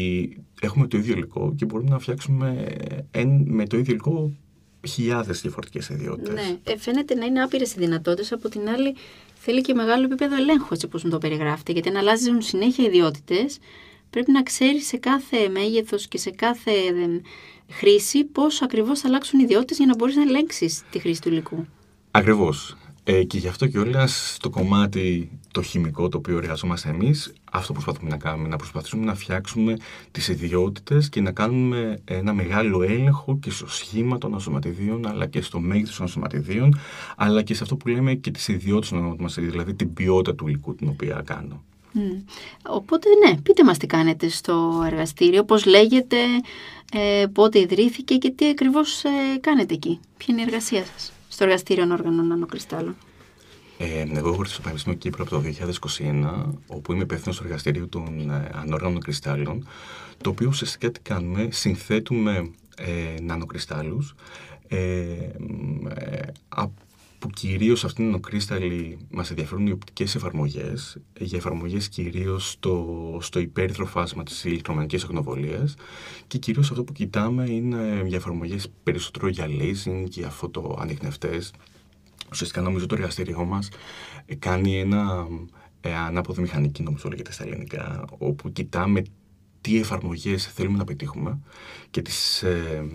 έχουμε 0.62 0.87
το 0.87 0.97
ίδιο 0.97 1.14
υλικό 1.14 1.54
και 1.57 1.64
μπορούμε 1.64 1.90
να 1.90 1.99
φτιάξουμε 1.99 2.66
με 3.45 3.66
το 3.66 3.76
ίδιο 3.76 3.92
υλικό 3.92 4.33
χιλιάδες 4.88 5.40
διαφορετικές 5.40 5.88
ιδιότητες. 5.88 6.35
Ναι, 6.35 6.57
ε, 6.62 6.78
φαίνεται 6.78 7.14
να 7.14 7.25
είναι 7.25 7.42
άπειρες 7.42 7.73
οι 7.73 7.78
δυνατότητες, 7.78 8.33
από 8.33 8.49
την 8.49 8.69
άλλη 8.69 8.95
θέλει 9.35 9.61
και 9.61 9.75
μεγάλο 9.75 10.04
επίπεδο 10.04 10.37
ελέγχου, 10.37 10.75
έτσι 10.75 10.87
όπως 10.87 11.04
μου 11.04 11.11
το 11.11 11.19
περιγράφετε, 11.19 11.73
γιατί 11.73 11.88
αν 11.88 11.97
αλλάζουν 11.97 12.42
συνέχεια 12.42 12.85
ιδιότητες, 12.85 13.59
πρέπει 14.11 14.33
να 14.33 14.42
ξέρει 14.42 14.81
σε 14.81 14.97
κάθε 14.97 15.49
μέγεθος 15.49 16.07
και 16.09 16.19
σε 16.19 16.31
κάθε 16.31 16.73
χρήση 17.69 18.25
πώς 18.25 18.62
ακριβώς 18.62 19.00
θα 19.00 19.09
αλλάξουν 19.09 19.40
οι 19.40 19.42
ιδιότητες 19.45 19.76
για 19.76 19.87
να 19.87 19.95
μπορείς 19.97 20.16
να 20.16 20.23
ελέγξεις 20.23 20.83
τη 20.90 20.99
χρήση 20.99 21.21
του 21.21 21.28
υλικού. 21.28 21.66
Ακριβώς. 22.11 22.76
Ε, 23.04 23.23
και 23.23 23.38
γι' 23.38 23.49
αυτό 23.49 23.66
και 23.66 23.78
όλα 23.78 24.09
το 24.38 24.50
κομμάτι 24.50 25.31
το 25.52 25.62
χημικό 25.62 26.09
το 26.09 26.19
οποίο 26.19 26.37
εργαζόμαστε 26.37 26.88
εμείς, 26.88 27.33
αυτό 27.54 27.73
προσπαθούμε 27.73 28.11
να 28.11 28.16
κάνουμε, 28.16 28.49
να 28.49 28.56
προσπαθήσουμε 28.56 29.04
να 29.04 29.14
φτιάξουμε 29.14 29.76
τις 30.11 30.28
ιδιότητες 30.28 31.09
και 31.09 31.21
να 31.21 31.32
κάνουμε 31.32 32.00
ένα 32.04 32.32
μεγάλο 32.32 32.82
έλεγχο 32.82 33.38
και 33.38 33.50
στο 33.50 33.68
σχήμα 33.68 34.18
των 34.18 34.35
ασωματιδίων, 34.35 35.06
αλλά 35.06 35.26
και 35.26 35.40
στο 35.40 35.61
μέγεθος 35.61 35.97
των 35.97 36.06
ασωματιδίων, 36.06 36.78
αλλά 37.16 37.42
και 37.42 37.54
σε 37.54 37.62
αυτό 37.62 37.76
που 37.76 37.88
λέμε 37.88 38.14
και 38.14 38.30
τις 38.30 38.49
ιδιότητες 38.49 38.88
των 38.88 38.99
ασωματιδίων, 38.99 39.50
δηλαδή 39.50 39.75
την 39.75 39.92
ποιότητα 39.92 40.35
του 40.35 40.49
υλικού 40.49 40.75
την 40.75 40.88
οποία 40.88 41.23
κάνω. 41.25 41.62
Mm. 41.94 42.23
Οπότε 42.62 43.09
ναι, 43.26 43.37
πείτε 43.40 43.64
μας 43.64 43.78
τι 43.78 43.87
κάνετε 43.87 44.28
στο 44.28 44.82
εργαστήριο, 44.87 45.44
πώς 45.44 45.64
λέγεται, 45.64 46.16
ε, 46.92 47.26
πότε 47.32 47.59
ιδρύθηκε 47.59 48.16
και 48.16 48.30
τι 48.30 48.49
ακριβώς 48.49 49.04
ε, 49.04 49.09
κάνετε 49.40 49.75
εκεί. 49.75 50.00
Ποια 50.16 50.35
είναι 50.35 50.40
η 50.40 50.44
εργασία 50.44 50.85
σας 50.85 51.12
στο 51.28 51.44
εργαστήριο 51.44 51.87
όργανων 51.92 52.26
νανοκριστάλλων. 52.26 52.97
Ε, 53.82 54.18
εγώ 54.18 54.28
έχω 54.28 54.44
στο 54.44 54.60
Πανεπιστήμιο 54.60 54.98
Κύπρου 54.98 55.22
από 55.22 55.30
το 55.30 55.42
2021, 55.98 56.44
όπου 56.66 56.92
είμαι 56.92 57.02
υπεύθυνος 57.02 57.34
στο 57.34 57.44
εργαστήριο 57.44 57.88
των 57.88 58.30
ε, 58.30 58.50
ανόργανων 58.54 59.00
κρυστάλλων, 59.00 59.66
το 60.20 60.30
οποίο 60.30 60.48
ουσιαστικά 60.48 60.90
τι 60.90 61.00
κάνουμε, 61.00 61.48
συνθέτουμε 61.50 62.50
ε, 62.76 63.20
νανοκριστάλλους 63.22 64.14
ε, 64.68 64.78
ε, 65.94 66.22
που 67.18 67.28
κυρίως 67.28 67.84
αυτήν 67.84 67.96
την 67.96 68.04
νανοκρίσταλλη 68.04 68.98
μας 69.10 69.30
ενδιαφέρουν 69.30 69.66
οι 69.66 69.70
οπτικές 69.70 70.14
εφαρμογές, 70.14 70.96
για 71.18 71.38
εφαρμογές 71.38 71.88
κυρίως 71.88 72.50
στο, 72.50 73.18
στο 73.20 73.40
υπέρυθρο 73.40 73.86
φάσμα 73.86 74.22
της 74.22 74.44
ηλεκτρομαγνητικής 74.44 75.04
ακτινοβολίας 75.04 75.74
και 76.26 76.38
κυρίως 76.38 76.70
αυτό 76.70 76.84
που 76.84 76.92
κοιτάμε 76.92 77.50
είναι 77.50 78.02
για 78.06 78.16
εφαρμογές 78.16 78.68
περισσότερο 78.82 79.28
για 79.28 79.46
lasing, 79.46 80.04
για 80.08 80.30
φωτοανιχνευτές. 80.30 81.52
Ουσιαστικά 82.31 82.61
νομίζω 82.61 82.87
το 82.87 82.95
εργαστήριό 82.95 83.45
μας 83.45 83.69
κάνει 84.38 84.81
ένα 84.81 85.26
ε, 85.81 85.95
ανάποδη 85.95 86.41
μηχανική, 86.41 86.83
νομίζω 86.83 87.09
λέγεται 87.09 87.33
στα 87.33 87.45
ελληνικά, 87.45 88.05
όπου 88.19 88.52
κοιτάμε 88.52 89.02
τι 89.61 89.79
εφαρμογές 89.79 90.47
θέλουμε 90.47 90.79
να 90.79 90.85
πετύχουμε 90.85 91.38
και 91.91 92.02
τις 92.02 92.43
ε, 92.43 92.87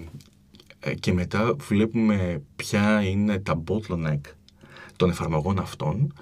ε, 0.80 0.94
και 0.94 1.14
μετά 1.14 1.56
βλέπουμε 1.58 2.42
ποια 2.56 3.02
είναι 3.02 3.40
τα 3.40 3.64
bottleneck 3.68 4.20
των 4.96 5.10
εφαρμογών 5.10 5.60
αυτών 5.60 6.14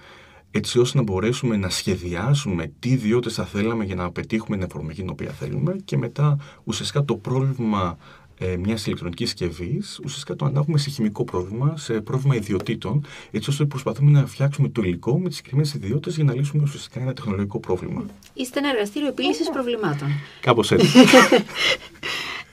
έτσι 0.52 0.80
ώστε 0.80 0.98
να 0.98 1.04
μπορέσουμε 1.04 1.58
να 1.58 1.70
σχεδιάσουμε 1.70 2.72
τι 2.80 2.90
ιδιότητες 2.90 3.34
θα 3.36 3.46
θέλαμε 3.46 3.84
για 3.84 3.96
να 3.96 4.12
πετύχουμε 4.12 4.58
την 4.58 4.66
εφαρμογή 4.66 5.02
την 5.02 5.10
οποία 5.10 5.32
θέλουμε 5.32 5.76
και 5.86 5.98
μετά 5.98 6.38
ουσιαστικά 6.64 7.06
το 7.06 7.16
πρόβλημα 7.16 7.98
ε, 8.38 8.56
μιας 8.58 8.86
ηλεκτρονικής 8.86 9.30
συσκευής, 9.30 10.00
ουσιαστικά 10.04 10.36
το 10.36 10.46
ανάγουμε 10.46 10.77
σε 10.77 10.89
χημικό 10.89 11.24
πρόβλημα, 11.24 11.77
σε 11.77 12.01
πρόβλημα 12.01 12.36
ιδιωτήτων, 12.36 13.06
έτσι 13.32 13.50
ώστε 13.50 13.65
προσπαθούμε 13.65 14.12
να 14.12 14.25
φτιάξουμε 14.25 14.70
το 14.70 14.82
υλικό 14.82 15.20
με 15.20 15.27
τις 15.27 15.36
συγκεκριμένες 15.38 15.74
ιδιότητες 15.74 16.15
για 16.15 16.24
να 16.24 16.34
λύσουμε 16.34 16.63
ουσιαστικά 16.63 17.00
ένα 17.00 17.13
τεχνολογικό 17.13 17.60
πρόβλημα. 17.60 18.06
Είστε 18.34 18.60
ένα 18.60 18.70
εργαστήριο 18.70 19.08
επίλυσης 19.08 19.50
προβλημάτων. 19.50 20.08
Κάπως 20.42 20.72
έτσι. 20.72 20.88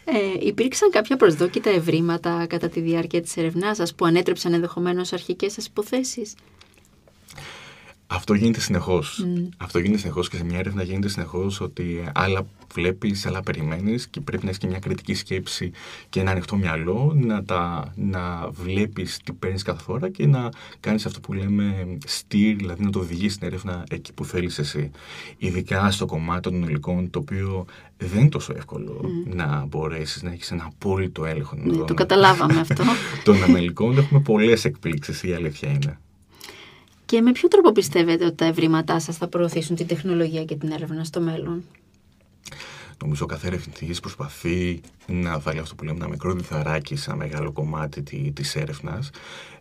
Ε, 0.05 0.47
υπήρξαν 0.47 0.91
κάποια 0.91 1.17
προσδόκητα 1.17 1.71
ευρήματα 1.71 2.47
κατά 2.49 2.69
τη 2.69 2.81
διάρκεια 2.81 3.23
της 3.23 3.37
ερευνάς 3.37 3.77
σας 3.77 3.95
που 3.95 4.05
ανέτρεψαν 4.05 4.53
ενδεχομένως 4.53 5.13
αρχικές 5.13 5.53
σας 5.53 5.67
υποθέσεις; 5.67 6.35
Αυτό 8.15 8.35
γίνεται 8.35 8.61
συνεχώς. 8.61 9.27
Αυτό 9.57 9.79
γίνεται 9.79 9.99
συνεχώς 9.99 10.29
και 10.29 10.37
σε 10.37 10.45
μια 10.45 10.59
έρευνα 10.59 10.83
γίνεται 10.83 11.09
συνεχώς 11.09 11.61
ότι 11.61 12.05
άλλα 12.15 12.47
βλέπεις, 12.75 13.27
άλλα 13.27 13.43
περιμένεις 13.43 14.07
και 14.07 14.21
πρέπει 14.21 14.43
να 14.43 14.49
έχεις 14.49 14.61
και 14.61 14.67
μια 14.67 14.79
κριτική 14.79 15.15
σκέψη 15.15 15.71
και 16.09 16.21
ένα 16.21 16.31
ανοιχτό 16.31 16.57
μυαλό 16.57 17.13
να, 17.17 17.45
τα, 17.45 17.93
να 17.97 18.49
βλέπεις 18.51 19.19
τι 19.25 19.33
παίρνεις 19.33 19.63
κάθε 19.63 19.83
φορά 19.83 20.11
και 20.11 20.27
να 20.27 20.49
κάνεις 20.81 21.07
αυτό 21.07 21.21
που 21.21 21.33
λέμε 21.33 21.99
steer, 22.01 22.55
δηλαδή 22.57 22.85
να 22.85 22.91
το 22.91 22.99
οδηγείς 22.99 23.35
στην 23.35 23.47
έρευνα 23.47 23.85
εκεί 23.91 24.13
που 24.13 24.25
θέλεις 24.25 24.59
εσύ. 24.59 24.91
Ειδικά 25.39 25.91
στο 25.91 26.07
κομμάτι 26.07 26.41
των 26.41 26.63
υλικών, 26.63 27.11
το 27.11 27.19
οποίο 27.19 27.65
δεν 27.97 28.21
είναι 28.21 28.29
τόσο 28.29 28.53
εύκολο 28.57 29.01
να 29.35 29.65
μπορέσεις 29.69 30.23
να 30.23 30.33
έχεις 30.33 30.51
ένα 30.51 30.65
απόλυτο 30.65 31.25
έλεγχο. 31.25 31.57
Ναι, 31.57 31.85
το 31.85 31.95
καταλάβαμε 31.95 32.61
αυτό. 32.61 32.85
Των 33.25 33.43
ανελικών 33.43 33.99
έχουμε 33.99 34.21
πολλές 34.21 34.65
εκπλήξεις, 34.65 35.23
η 35.23 35.33
αλήθεια 35.33 35.69
είναι. 35.69 35.99
Και 37.13 37.21
με 37.21 37.33
ποιο 37.33 37.49
τρόπο 37.49 37.73
πιστεύετε 37.73 38.25
ότι 38.25 38.35
τα 38.35 38.45
ευρήματά 38.45 39.01
σας 39.01 39.17
θα 39.17 39.29
προωθήσουν 39.29 39.77
την 39.77 39.87
τεχνολογία 39.87 40.45
και 40.45 40.57
την 40.57 40.71
έρευνα 40.71 41.05
στο 41.05 41.21
μέλλον; 41.21 41.63
Νομίζω 43.03 43.25
ο 43.25 43.27
κάθε 43.27 43.47
ερευνητής 43.47 44.01
προσπαθεί 44.01 44.81
να 45.07 45.39
βάλει 45.39 45.59
αυτό 45.59 45.75
που 45.75 45.85
λέμε 45.85 45.97
ένα 45.97 46.09
μικρό 46.09 46.33
διθαράκι 46.33 46.97
σε 46.97 47.11
ένα 47.11 47.19
μεγάλο 47.19 47.53
κομμάτι 47.53 48.03
τη 48.33 48.53
έρευνας. 48.55 49.11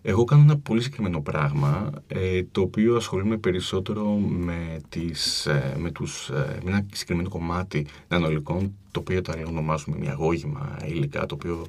Εγώ 0.01 0.23
κάνω 0.23 0.41
ένα 0.41 0.57
πολύ 0.57 0.81
συγκεκριμένο 0.81 1.21
πράγμα, 1.21 1.91
ε, 2.07 2.43
το 2.51 2.61
οποίο 2.61 2.95
ασχολούμαι 2.95 3.37
περισσότερο 3.37 4.05
με, 4.17 4.81
τις, 4.89 5.45
ε, 5.45 5.75
με, 5.77 5.91
τους, 5.91 6.29
ε, 6.29 6.59
με 6.63 6.71
ένα 6.71 6.85
συγκεκριμένο 6.91 7.29
κομμάτι 7.29 7.85
νανολικών, 8.07 8.73
το 8.91 8.99
οποίο 8.99 9.21
τα 9.21 9.33
ονομάζουμε 9.47 9.97
μια 9.97 10.11
αγώγημα 10.11 10.77
υλικά, 10.85 11.25
το 11.25 11.35
οποίο 11.35 11.65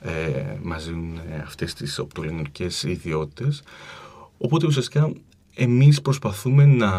ε, 0.00 0.56
μας 0.62 0.86
δίνουν 0.86 1.20
αυτές 1.44 1.74
τις 1.74 1.98
οπτολινικές 1.98 2.82
ιδιότητες. 2.82 3.62
Οπότε 4.44 4.66
ουσιαστικά 4.66 5.12
εμείς 5.54 6.02
προσπαθούμε 6.02 6.66
να 6.66 6.90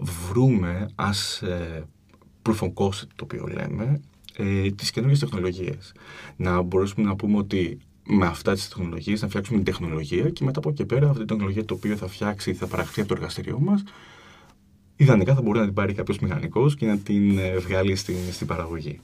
βρούμε 0.00 0.88
as 0.94 1.46
ε, 1.46 1.82
proof 2.42 2.58
of 2.58 2.72
concept 2.74 3.08
το 3.16 3.24
οποίο 3.24 3.46
λέμε 3.46 4.00
ε, 4.36 4.70
τις 4.70 4.90
καινούργιες 4.90 5.20
τεχνολογίες. 5.20 5.92
Να 6.36 6.62
μπορέσουμε 6.62 7.06
να 7.06 7.16
πούμε 7.16 7.36
ότι 7.36 7.78
με 8.06 8.26
αυτά 8.26 8.52
τις 8.52 8.68
τεχνολογίες 8.68 9.22
να 9.22 9.28
φτιάξουμε 9.28 9.56
την 9.62 9.72
τεχνολογία 9.72 10.30
και 10.30 10.44
μετά 10.44 10.58
από 10.58 10.68
εκεί 10.68 10.84
πέρα 10.84 11.06
αυτή 11.06 11.18
την 11.18 11.26
τεχνολογία 11.26 11.64
το 11.64 11.74
οποίο 11.74 11.96
θα 11.96 12.08
φτιάξει, 12.08 12.54
θα 12.54 12.66
παραχθεί 12.66 13.00
από 13.00 13.08
το 13.08 13.14
εργαστήριό 13.14 13.58
μας 13.60 13.82
ιδανικά 14.96 15.34
θα 15.34 15.42
μπορεί 15.42 15.58
να 15.58 15.64
την 15.64 15.74
πάρει 15.74 15.94
κάποιος 15.94 16.18
μηχανικός 16.18 16.76
και 16.76 16.86
να 16.86 16.98
την 16.98 17.38
ε, 17.38 17.56
βγάλει 17.56 17.96
στην, 17.96 18.16
στην 18.32 18.46
παραγωγή. 18.46 19.00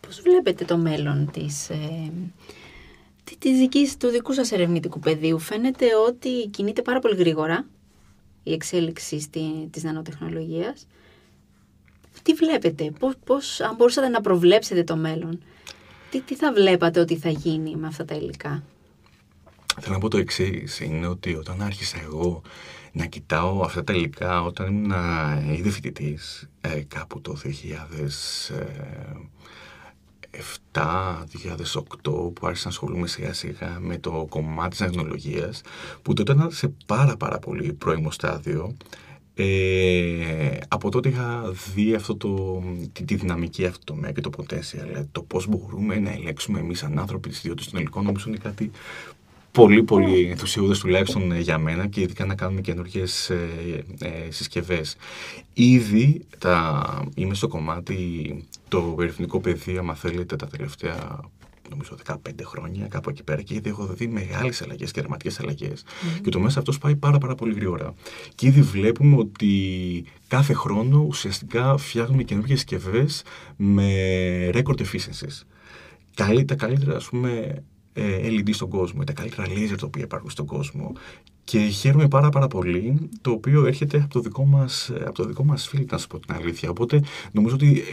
Πώς 0.00 0.20
βλέπετε 0.20 0.64
το 0.64 0.76
μέλλον 0.76 1.30
της, 1.32 1.70
ε, 1.70 2.12
της 3.38 3.58
δικής, 3.58 3.96
του 3.96 4.08
δικού 4.08 4.32
σας 4.32 4.52
ερευνητικού 4.52 4.98
πεδίου. 4.98 5.38
Φαίνεται 5.38 5.86
ότι 6.08 6.48
κινείται 6.50 6.82
πάρα 6.82 6.98
πολύ 6.98 7.16
γρήγορα 7.16 7.66
η 8.42 8.52
εξέλιξη 8.52 9.20
στη, 9.20 9.68
της 9.70 9.82
νανοτεχνολογίας. 9.82 10.86
Τι 12.22 12.32
βλέπετε, 12.32 12.92
πώς, 12.98 13.14
πώς, 13.24 13.60
αν 13.60 13.74
μπορούσατε 13.74 14.08
να 14.08 14.20
προβλέψετε 14.20 14.84
το 14.84 14.96
μέλλον, 14.96 15.42
τι, 16.10 16.20
τι 16.20 16.34
θα 16.34 16.52
βλέπατε 16.52 17.00
ότι 17.00 17.16
θα 17.16 17.28
γίνει 17.28 17.76
με 17.76 17.86
αυτά 17.86 18.04
τα 18.04 18.14
υλικά; 18.14 18.62
Θέλω 19.80 19.94
να 19.94 20.00
πω 20.00 20.08
το 20.08 20.18
εξής 20.18 20.80
είναι 20.80 21.06
ότι 21.06 21.34
όταν 21.34 21.62
άρχισα 21.62 22.00
εγώ 22.00 22.42
να 22.92 23.06
κοιτάω 23.06 23.60
αυτά 23.62 23.84
τα 23.84 23.92
υλικά 23.92 24.42
όταν 24.42 24.66
ήμουν 24.66 25.54
ήδη 25.54 25.70
φοιτητής, 25.70 26.48
ε, 26.60 26.82
κάπου 26.88 27.20
το 27.20 27.34
2007-2008 30.72 32.32
που 32.32 32.46
άρχισα 32.46 32.64
να 32.64 32.70
ασχολούμαι 32.70 33.06
σιγά 33.06 33.32
σιγά 33.32 33.78
με 33.80 33.98
το 33.98 34.26
κομμάτι 34.28 34.68
της 34.68 34.78
τεχνολογίας 34.78 35.60
που 36.02 36.12
τότε 36.12 36.32
ήταν 36.32 36.50
σε 36.50 36.74
πάρα 36.86 37.16
πάρα 37.16 37.38
πολύ 37.38 37.72
πρώιμο 37.72 38.10
στάδιο. 38.10 38.76
Ε, 39.34 40.58
από 40.68 40.90
τότε 40.90 41.08
είχα 41.08 41.52
δει 41.74 41.94
αυτό 41.94 42.16
το, 42.16 42.62
τη, 42.92 43.04
τη 43.04 43.14
δυναμική 43.14 43.66
αυτό 43.66 43.84
το 43.84 43.92
τομέα 43.92 44.12
και 44.12 44.20
το 44.20 44.30
potential, 44.36 45.04
το 45.12 45.22
πώς 45.22 45.46
μπορούμε 45.46 45.98
να 45.98 46.10
ελέγξουμε 46.10 46.58
εμείς 46.58 46.78
σαν 46.78 46.98
άνθρωποι 46.98 47.28
τις 47.28 47.38
ιδιότητες 47.38 47.70
των 47.70 47.80
υλικών, 47.80 48.04
νομίζω 48.04 48.28
είναι 48.28 48.38
κάτι 48.38 48.70
πολύ 49.52 49.82
πολύ 49.82 50.28
ενθουσιώδες 50.30 50.78
τουλάχιστον 50.78 51.36
για 51.40 51.58
μένα 51.58 51.86
και 51.86 52.00
ειδικά 52.00 52.24
να 52.24 52.34
κάνουμε 52.34 52.60
καινούργιες 52.60 53.30
ε, 53.30 53.48
ε, 54.00 54.30
συσκευές. 54.30 54.96
Ήδη 55.52 56.26
τα, 56.38 57.04
είμαι 57.14 57.34
στο 57.34 57.48
κομμάτι 57.48 58.44
το 58.68 58.96
ερευνητικό 58.98 59.40
πεδίο, 59.40 59.80
αν 59.88 59.96
θέλετε, 59.96 60.36
τα 60.36 60.46
τελευταία 60.46 61.20
νομίζω 61.70 61.96
15 62.06 62.16
χρόνια, 62.44 62.86
κάπου 62.86 63.10
εκεί 63.10 63.22
πέρα, 63.22 63.42
και 63.42 63.54
ήδη 63.54 63.68
έχω 63.68 63.86
δει 63.86 64.06
μεγάλες 64.06 64.62
αλλαγές 64.62 64.90
και 64.90 65.00
δραματικέ 65.00 65.36
αλλαγές. 65.40 65.82
Mm. 65.82 66.20
Και 66.22 66.30
το 66.30 66.40
μέσα 66.40 66.58
αυτός 66.58 66.78
πάει 66.78 66.96
πάρα, 66.96 67.18
πάρα 67.18 67.34
πολύ 67.34 67.54
γρήγορα. 67.54 67.94
Και 68.34 68.46
ήδη 68.46 68.62
βλέπουμε 68.62 69.16
ότι 69.16 70.04
κάθε 70.28 70.52
χρόνο 70.52 71.04
ουσιαστικά 71.08 71.76
φτιάχνουμε 71.76 72.22
καινούργιες 72.22 72.58
συσκευές 72.58 73.22
με 73.56 73.90
record 74.52 74.80
efficiencies. 74.80 75.42
Τα 76.44 76.54
καλύτερα, 76.54 76.96
ας 76.96 77.08
πούμε, 77.08 77.30
ε, 77.30 77.62
LED 77.96 78.50
στον 78.50 78.68
κόσμο, 78.68 79.04
τα 79.04 79.12
καλύτερα 79.12 79.46
laser 79.48 79.76
τα 79.78 79.86
οποία 79.86 80.02
υπάρχουν 80.02 80.30
στον 80.30 80.46
κόσμο. 80.46 80.92
Και 81.44 81.58
χαίρομαι 81.58 82.08
πάρα 82.08 82.28
πάρα 82.28 82.46
πολύ, 82.46 83.08
το 83.20 83.30
οποίο 83.30 83.66
έρχεται 83.66 83.96
από 83.96 84.12
το 84.12 84.20
δικό 84.20 84.44
μας, 84.44 84.90
από 85.00 85.12
το 85.14 85.24
δικό 85.24 85.44
μας 85.44 85.68
φίλο, 85.68 85.86
να 85.90 85.98
σου 85.98 86.06
πω 86.06 86.18
την 86.18 86.34
αλήθεια. 86.34 86.70
Οπότε 86.70 87.02
νομίζω 87.32 87.54
ότι 87.54 87.84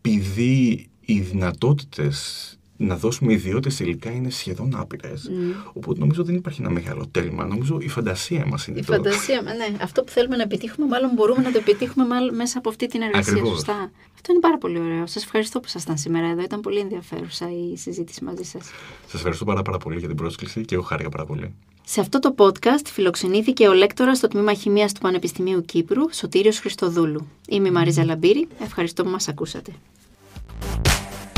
επειδή 0.00 0.88
οι 1.00 1.20
δυνατότητες 1.20 2.50
να 2.76 2.96
δώσουμε 2.96 3.32
ιδιότητε 3.32 3.84
υλικά 3.84 4.10
είναι 4.10 4.30
σχεδόν 4.30 4.76
άπειρες. 4.76 5.30
Mm. 5.30 5.70
Οπότε 5.72 6.00
νομίζω 6.00 6.24
δεν 6.24 6.34
υπάρχει 6.34 6.60
ένα 6.60 6.70
μεγάλο 6.70 7.06
τέλμα. 7.10 7.46
Νομίζω 7.46 7.78
η 7.80 7.88
φαντασία 7.88 8.46
μας 8.46 8.66
είναι 8.66 8.78
η 8.78 8.84
το. 8.84 8.92
Η 8.92 8.96
φαντασία, 8.96 9.42
ναι. 9.42 9.76
Αυτό 9.80 10.02
που 10.02 10.10
θέλουμε 10.10 10.36
να 10.36 10.42
επιτύχουμε, 10.42 10.86
μάλλον 10.86 11.10
μπορούμε 11.14 11.42
να 11.42 11.52
το 11.52 11.58
επιτύχουμε 11.58 12.06
μάλλον 12.06 12.34
μέσα 12.34 12.58
από 12.58 12.68
αυτή 12.68 12.86
την 12.86 13.02
εργασία. 13.02 13.32
Ακριβώς. 13.32 13.52
Σωστά. 13.52 13.90
Αυτό 14.14 14.32
είναι 14.32 14.40
πάρα 14.40 14.58
πολύ 14.58 14.78
ωραίο. 14.78 15.06
Σας 15.06 15.22
ευχαριστώ 15.22 15.60
που 15.60 15.66
ήσασταν 15.68 15.98
σήμερα 15.98 16.26
εδώ. 16.26 16.42
Ήταν 16.42 16.60
πολύ 16.60 16.78
ενδιαφέρουσα 16.78 17.50
η 17.50 17.76
συζήτηση 17.76 18.24
μαζί 18.24 18.42
σας. 18.42 18.64
Σας 19.04 19.14
ευχαριστώ 19.14 19.44
πάρα, 19.44 19.62
πάρα 19.62 19.78
πολύ 19.78 19.98
για 19.98 20.08
την 20.08 20.16
πρόσκληση 20.16 20.64
και 20.64 20.74
εγώ 20.74 20.84
χάρηκα 20.84 21.08
πάρα 21.08 21.24
πολύ. 21.24 21.54
Σε 21.84 22.00
αυτό 22.00 22.18
το 22.18 22.34
podcast 22.38 22.86
φιλοξενήθηκε 22.86 23.68
ο 23.68 23.72
λέκτορας 23.72 24.16
στο 24.16 24.28
τμήμα 24.28 24.54
Χημίας 24.54 24.92
του 24.92 25.00
Πανεπιστημίου 25.00 25.62
Κύπρου, 25.64 26.02
Σωτήριος 26.12 26.58
Χριστοδούλου. 26.58 27.26
Είμαι 27.48 27.68
η 27.68 27.70
Μαρίζα 27.70 28.04
Λαμπύρη. 28.04 28.48
Ευχαριστώ 28.60 29.02
που 29.02 29.10
μας 29.10 29.28
ακούσατε. 29.28 29.72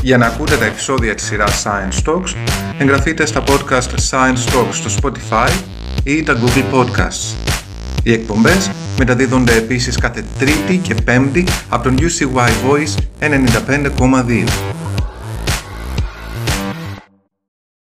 Για 0.03 0.19
να 0.19 0.27
ακούτε 0.27 0.57
τα 0.57 0.65
επεισόδια 0.65 1.15
της 1.15 1.25
σειράς 1.25 1.65
Science 1.65 2.11
Talks, 2.11 2.35
εγγραφείτε 2.79 3.27
στα 3.27 3.43
podcast 3.47 4.11
Science 4.11 4.55
Talks 4.55 4.73
στο 4.73 4.91
Spotify 5.03 5.51
ή 6.03 6.23
τα 6.23 6.37
Google 6.41 6.75
Podcasts. 6.75 7.37
Οι 8.03 8.13
εκπομπές 8.13 8.71
μεταδίδονται 8.99 9.57
επίσης 9.57 9.99
κάθε 9.99 10.25
Τρίτη 10.39 10.77
και 10.77 10.95
Πέμπτη 10.95 11.47
από 11.69 11.83
τον 11.83 11.97
UCY 11.99 12.49
Voice 12.49 12.95
95,2. 13.21 14.45